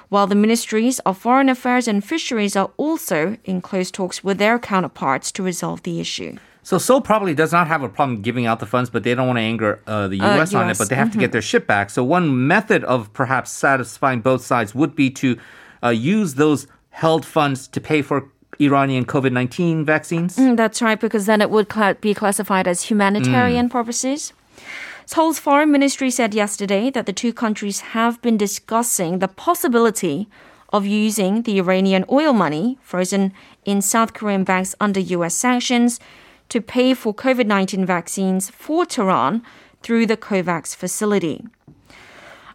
while 0.10 0.26
the 0.26 0.34
ministries 0.34 0.98
of 1.00 1.16
foreign 1.16 1.48
affairs 1.48 1.88
and 1.88 2.04
fisheries 2.04 2.56
are 2.56 2.72
also 2.76 3.38
in 3.46 3.62
close 3.62 3.92
talks 3.92 4.24
with 4.24 4.40
their 4.40 4.58
counterparts 4.58 5.32
to 5.34 5.44
resolve 5.44 5.84
the 5.84 6.00
issue. 6.00 6.38
So 6.64 6.80
Seoul 6.80 7.02
probably 7.02 7.36
does 7.36 7.52
not 7.52 7.68
have 7.68 7.84
a 7.84 7.90
problem 7.90 8.22
giving 8.22 8.48
out 8.48 8.60
the 8.60 8.66
funds, 8.66 8.90
but 8.90 9.04
they 9.04 9.14
don't 9.14 9.28
want 9.28 9.38
to 9.38 9.42
anger 9.42 9.82
uh, 9.86 10.08
the 10.08 10.18
U.S. 10.18 10.54
Uh, 10.54 10.60
on 10.60 10.70
it. 10.72 10.78
But 10.80 10.90
they 10.90 10.96
have 10.96 11.10
mm-hmm. 11.10 11.14
to 11.14 11.20
get 11.20 11.26
mm-hmm. 11.28 11.32
their 11.34 11.42
ship 11.42 11.68
back. 11.68 11.92
So 11.92 12.04
one 12.04 12.48
method 12.48 12.84
of 12.86 13.14
perhaps 13.14 13.52
satisfying 13.52 14.22
both 14.22 14.44
sides 14.44 14.74
would 14.74 14.96
be 14.96 15.12
to 15.12 15.38
uh, 15.84 15.90
use 15.90 16.34
those 16.34 16.66
held 16.90 17.26
funds 17.26 17.68
to 17.68 17.82
pay 17.82 18.02
for 18.02 18.30
Iranian 18.60 19.06
COVID 19.06 19.32
19 19.32 19.86
vaccines? 19.86 20.38
Mm, 20.38 20.58
that's 20.58 20.82
right, 20.82 21.00
because 21.00 21.26
then 21.26 21.42
it 21.42 21.50
would 21.50 21.72
cl- 21.72 21.96
be 21.96 22.14
classified 22.14 22.68
as 22.68 22.84
humanitarian 22.84 23.68
mm. 23.68 23.72
purposes. 23.72 24.34
Seoul's 25.06 25.40
foreign 25.40 25.72
ministry 25.72 26.10
said 26.10 26.34
yesterday 26.34 26.90
that 26.90 27.06
the 27.06 27.14
two 27.14 27.34
countries 27.34 27.82
have 27.92 28.22
been 28.22 28.38
discussing 28.38 29.20
the 29.20 29.28
possibility 29.28 30.28
of 30.72 30.86
using 30.86 31.44
the 31.44 31.60
Iranian 31.60 32.06
oil 32.10 32.34
money 32.34 32.78
frozen 32.82 33.34
in 33.66 33.82
South 33.82 34.14
Korean 34.14 34.44
banks 34.44 34.74
under 34.80 35.00
US 35.00 35.36
sanctions 35.36 36.00
to 36.50 36.62
pay 36.62 36.94
for 36.94 37.14
COVID 37.14 37.46
19 37.46 37.86
vaccines 37.86 38.50
for 38.50 38.86
Tehran 38.86 39.44
through 39.82 40.06
the 40.06 40.18
COVAX 40.18 40.76
facility. 40.76 41.46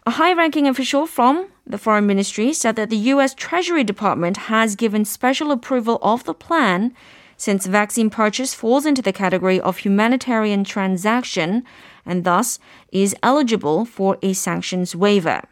A 0.08 0.12
high 0.12 0.32
ranking 0.32 0.66
official 0.66 1.06
from 1.06 1.48
the 1.66 1.76
Foreign 1.76 2.06
Ministry 2.06 2.54
said 2.54 2.76
that 2.76 2.88
the 2.88 3.10
U.S. 3.12 3.34
Treasury 3.34 3.84
Department 3.84 4.48
has 4.48 4.74
given 4.74 5.04
special 5.04 5.50
approval 5.50 5.98
of 6.00 6.24
the 6.24 6.32
plan 6.32 6.94
since 7.36 7.66
vaccine 7.66 8.08
purchase 8.08 8.54
falls 8.54 8.86
into 8.86 9.02
the 9.02 9.12
category 9.12 9.60
of 9.60 9.76
humanitarian 9.76 10.64
transaction 10.64 11.62
and 12.06 12.24
thus 12.24 12.58
is 12.90 13.14
eligible 13.22 13.84
for 13.84 14.16
a 14.22 14.32
sanctions 14.32 14.96
waiver. 14.96 15.42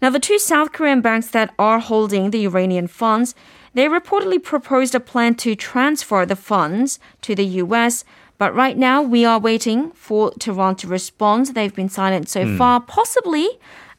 Now, 0.00 0.10
the 0.10 0.20
two 0.20 0.38
South 0.38 0.70
Korean 0.70 1.00
banks 1.00 1.26
that 1.30 1.52
are 1.58 1.80
holding 1.80 2.30
the 2.30 2.44
Iranian 2.44 2.86
funds, 2.86 3.34
they 3.74 3.86
reportedly 3.86 4.40
proposed 4.40 4.94
a 4.94 5.00
plan 5.00 5.34
to 5.42 5.56
transfer 5.56 6.24
the 6.24 6.36
funds 6.36 7.00
to 7.22 7.34
the 7.34 7.46
U.S., 7.66 8.04
but 8.42 8.56
right 8.56 8.76
now, 8.76 9.00
we 9.00 9.24
are 9.24 9.38
waiting 9.38 9.92
for 9.92 10.32
Tehran 10.32 10.74
to 10.78 10.88
respond. 10.88 11.54
They've 11.54 11.72
been 11.72 11.88
silent 11.88 12.28
so 12.28 12.44
mm. 12.44 12.58
far, 12.58 12.80
possibly 12.80 13.48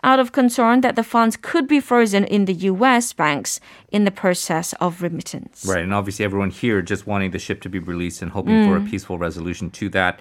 out 0.03 0.19
of 0.19 0.33
concern 0.33 0.81
that 0.81 0.97
the 0.97 1.01
funds 1.01 1.37
could 1.37 1.65
be 1.65 1.79
frozen 1.79 2.25
in 2.25 2.43
the 2.43 2.51
U.S. 2.71 3.13
banks 3.13 3.61
in 3.89 4.03
the 4.03 4.11
process 4.11 4.73
of 4.81 5.01
remittance. 5.01 5.63
Right, 5.65 5.81
and 5.81 5.93
obviously 5.93 6.25
everyone 6.25 6.49
here 6.49 6.81
just 6.81 7.07
wanting 7.07 7.31
the 7.31 7.39
ship 7.39 7.61
to 7.61 7.69
be 7.69 7.79
released 7.79 8.21
and 8.21 8.31
hoping 8.31 8.55
mm. 8.55 8.67
for 8.67 8.75
a 8.75 8.79
hmm. 8.81 8.89
peaceful 8.89 9.17
resolution 9.17 9.71
to 9.79 9.87
that. 9.91 10.19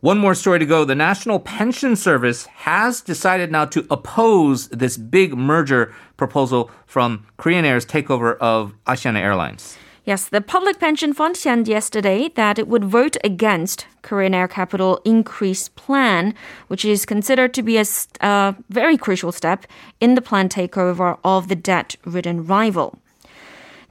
One 0.00 0.18
more 0.18 0.34
story 0.34 0.58
to 0.58 0.66
go. 0.66 0.84
The 0.84 0.94
National 0.94 1.40
Pension 1.40 1.96
Service 1.96 2.44
has 2.68 3.00
decided 3.00 3.50
now 3.50 3.64
to 3.64 3.86
oppose 3.90 4.68
this 4.68 4.98
big 4.98 5.38
merger 5.38 5.94
proposal 6.18 6.70
from 6.84 7.26
Korean 7.38 7.64
Air's 7.64 7.86
takeover 7.86 8.36
of 8.36 8.74
Asiana 8.86 9.20
Airlines. 9.20 9.78
Yes, 10.06 10.28
the 10.28 10.42
Public 10.42 10.78
Pension 10.78 11.14
Fund 11.14 11.34
said 11.34 11.66
yesterday 11.66 12.28
that 12.34 12.58
it 12.58 12.68
would 12.68 12.84
vote 12.84 13.16
against 13.24 13.86
Korean 14.02 14.34
Air 14.34 14.46
Capital 14.46 15.00
increase 15.02 15.70
plan, 15.70 16.34
which 16.68 16.84
is 16.84 17.06
considered 17.06 17.54
to 17.54 17.62
be 17.62 17.78
a 17.78 18.54
very 18.68 18.98
crucial 18.98 19.32
step 19.32 19.66
in 20.00 20.14
the 20.14 20.20
planned 20.20 20.50
takeover 20.50 21.18
of 21.24 21.48
the 21.48 21.56
debt-ridden 21.56 22.44
rival. 22.44 22.98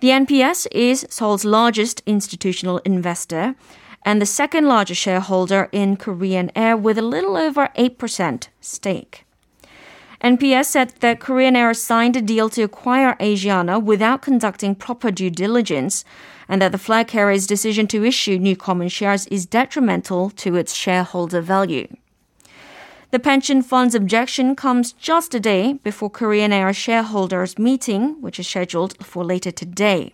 The 0.01 0.09
NPS 0.09 0.67
is 0.71 1.07
Seoul's 1.09 1.45
largest 1.45 2.03
institutional 2.05 2.77
investor 2.85 3.55
and 4.03 4.21
the 4.21 4.27
second 4.27 4.67
largest 4.67 5.01
shareholder 5.01 5.67
in 5.71 5.97
Korean 5.97 6.51
Air 6.55 6.77
with 6.77 6.99
a 6.99 7.01
little 7.01 7.35
over 7.35 7.69
8% 7.75 8.49
stake. 8.61 9.25
NPS 10.23 10.65
said 10.67 10.93
that 11.01 11.19
Korean 11.19 11.53
Air 11.53 11.73
signed 11.73 12.15
a 12.15 12.21
deal 12.21 12.49
to 12.51 12.63
acquire 12.63 13.17
Asiana 13.19 13.83
without 13.83 14.21
conducting 14.21 14.73
proper 14.73 15.11
due 15.11 15.29
diligence, 15.29 16.05
and 16.47 16.61
that 16.61 16.71
the 16.71 16.77
flag 16.77 17.09
carrier's 17.09 17.45
decision 17.45 17.87
to 17.87 18.05
issue 18.05 18.37
new 18.37 18.55
common 18.55 18.87
shares 18.87 19.27
is 19.27 19.45
detrimental 19.45 20.29
to 20.29 20.55
its 20.55 20.73
shareholder 20.73 21.41
value. 21.41 21.87
The 23.11 23.19
pension 23.19 23.61
fund's 23.61 23.95
objection 23.95 24.55
comes 24.55 24.93
just 24.93 25.35
a 25.35 25.41
day 25.41 25.73
before 25.83 26.09
Korean 26.09 26.53
Air 26.53 26.71
shareholders' 26.71 27.59
meeting, 27.59 28.21
which 28.21 28.39
is 28.39 28.47
scheduled 28.47 29.05
for 29.05 29.25
later 29.25 29.51
today. 29.51 30.13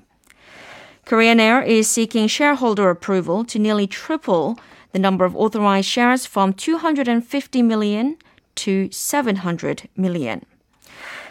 Korean 1.05 1.39
Air 1.39 1.61
is 1.61 1.87
seeking 1.87 2.27
shareholder 2.27 2.89
approval 2.89 3.45
to 3.45 3.59
nearly 3.59 3.85
triple 3.85 4.59
the 4.91 4.99
number 4.99 5.23
of 5.23 5.35
authorized 5.35 5.87
shares 5.87 6.25
from 6.25 6.51
250 6.51 7.61
million 7.61 8.17
to 8.63 8.89
700 8.91 9.89
million. 9.95 10.45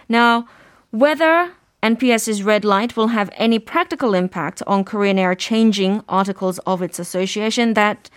Now, 0.09 0.49
whether 0.91 1.53
NPS's 1.83 2.43
red 2.43 2.65
light 2.65 2.97
will 2.97 3.09
have 3.09 3.31
any 3.37 3.59
practical 3.59 4.15
impact 4.15 4.63
on 4.67 4.85
Korean 4.85 5.19
Air 5.19 5.35
changing 5.35 6.03
articles 6.09 6.59
of 6.61 6.83
its 6.83 6.99
association 6.99 7.75
that 7.75 8.11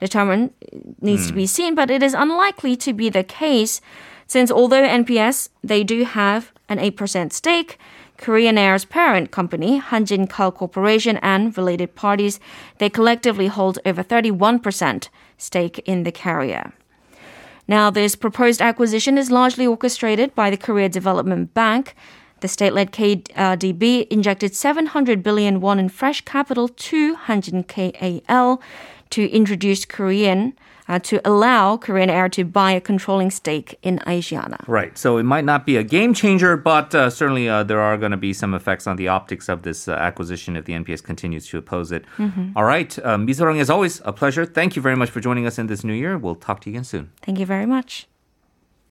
determined 0.00 0.50
needs 1.00 1.24
mm. 1.24 1.28
to 1.28 1.34
be 1.34 1.46
seen, 1.46 1.74
but 1.74 1.90
it 1.90 2.02
is 2.02 2.14
unlikely 2.14 2.76
to 2.76 2.92
be 2.92 3.08
the 3.08 3.22
case 3.22 3.80
since 4.26 4.50
although 4.50 4.82
NPS 4.82 5.50
they 5.62 5.84
do 5.84 6.04
have 6.04 6.52
an 6.68 6.78
8% 6.78 7.32
stake, 7.32 7.78
Korean 8.16 8.56
Air's 8.56 8.84
parent 8.84 9.30
company, 9.30 9.80
Hanjin 9.80 10.28
Kal 10.28 10.52
Corporation 10.52 11.18
and 11.18 11.56
related 11.56 11.94
parties, 11.94 12.40
they 12.78 12.88
collectively 12.88 13.48
hold 13.48 13.78
over 13.84 14.02
31% 14.02 15.08
stake 15.36 15.78
in 15.84 16.04
the 16.04 16.12
carrier. 16.12 16.72
Now, 17.66 17.90
this 17.90 18.14
proposed 18.14 18.60
acquisition 18.60 19.16
is 19.16 19.30
largely 19.30 19.66
orchestrated 19.66 20.34
by 20.34 20.50
the 20.50 20.56
Korea 20.56 20.88
Development 20.88 21.52
Bank. 21.54 21.94
The 22.40 22.48
state-led 22.48 22.92
KDB 22.92 24.06
injected 24.08 24.54
700 24.54 25.22
billion 25.22 25.60
won 25.60 25.78
in 25.78 25.88
fresh 25.88 26.20
capital 26.20 26.68
to 26.68 27.16
Hanjin 27.16 27.66
KAL 27.66 28.60
to 29.10 29.30
introduce 29.30 29.86
Korean 29.86 30.52
uh, 30.88 30.98
to 31.00 31.20
allow 31.26 31.76
Korean 31.76 32.10
Air 32.10 32.28
to 32.30 32.44
buy 32.44 32.72
a 32.72 32.80
controlling 32.80 33.30
stake 33.30 33.78
in 33.82 33.98
Asiana. 34.06 34.66
Right. 34.66 34.96
So 34.98 35.16
it 35.16 35.22
might 35.22 35.44
not 35.44 35.66
be 35.66 35.76
a 35.76 35.84
game 35.84 36.14
changer, 36.14 36.56
but 36.56 36.94
uh, 36.94 37.10
certainly 37.10 37.48
uh, 37.48 37.62
there 37.62 37.80
are 37.80 37.96
going 37.96 38.12
to 38.12 38.16
be 38.16 38.32
some 38.32 38.54
effects 38.54 38.86
on 38.86 38.96
the 38.96 39.08
optics 39.08 39.48
of 39.48 39.62
this 39.62 39.88
uh, 39.88 39.92
acquisition 39.92 40.56
if 40.56 40.64
the 40.64 40.72
NPS 40.72 41.02
continues 41.02 41.46
to 41.48 41.58
oppose 41.58 41.92
it. 41.92 42.04
Mm-hmm. 42.18 42.50
All 42.56 42.64
right. 42.64 42.98
Um, 43.04 43.26
Misorang, 43.26 43.60
as 43.60 43.70
always, 43.70 44.00
a 44.04 44.12
pleasure. 44.12 44.44
Thank 44.44 44.76
you 44.76 44.82
very 44.82 44.96
much 44.96 45.10
for 45.10 45.20
joining 45.20 45.46
us 45.46 45.58
in 45.58 45.66
this 45.66 45.84
new 45.84 45.94
year. 45.94 46.18
We'll 46.18 46.34
talk 46.34 46.60
to 46.62 46.70
you 46.70 46.74
again 46.74 46.84
soon. 46.84 47.12
Thank 47.22 47.38
you 47.38 47.46
very 47.46 47.66
much. 47.66 48.06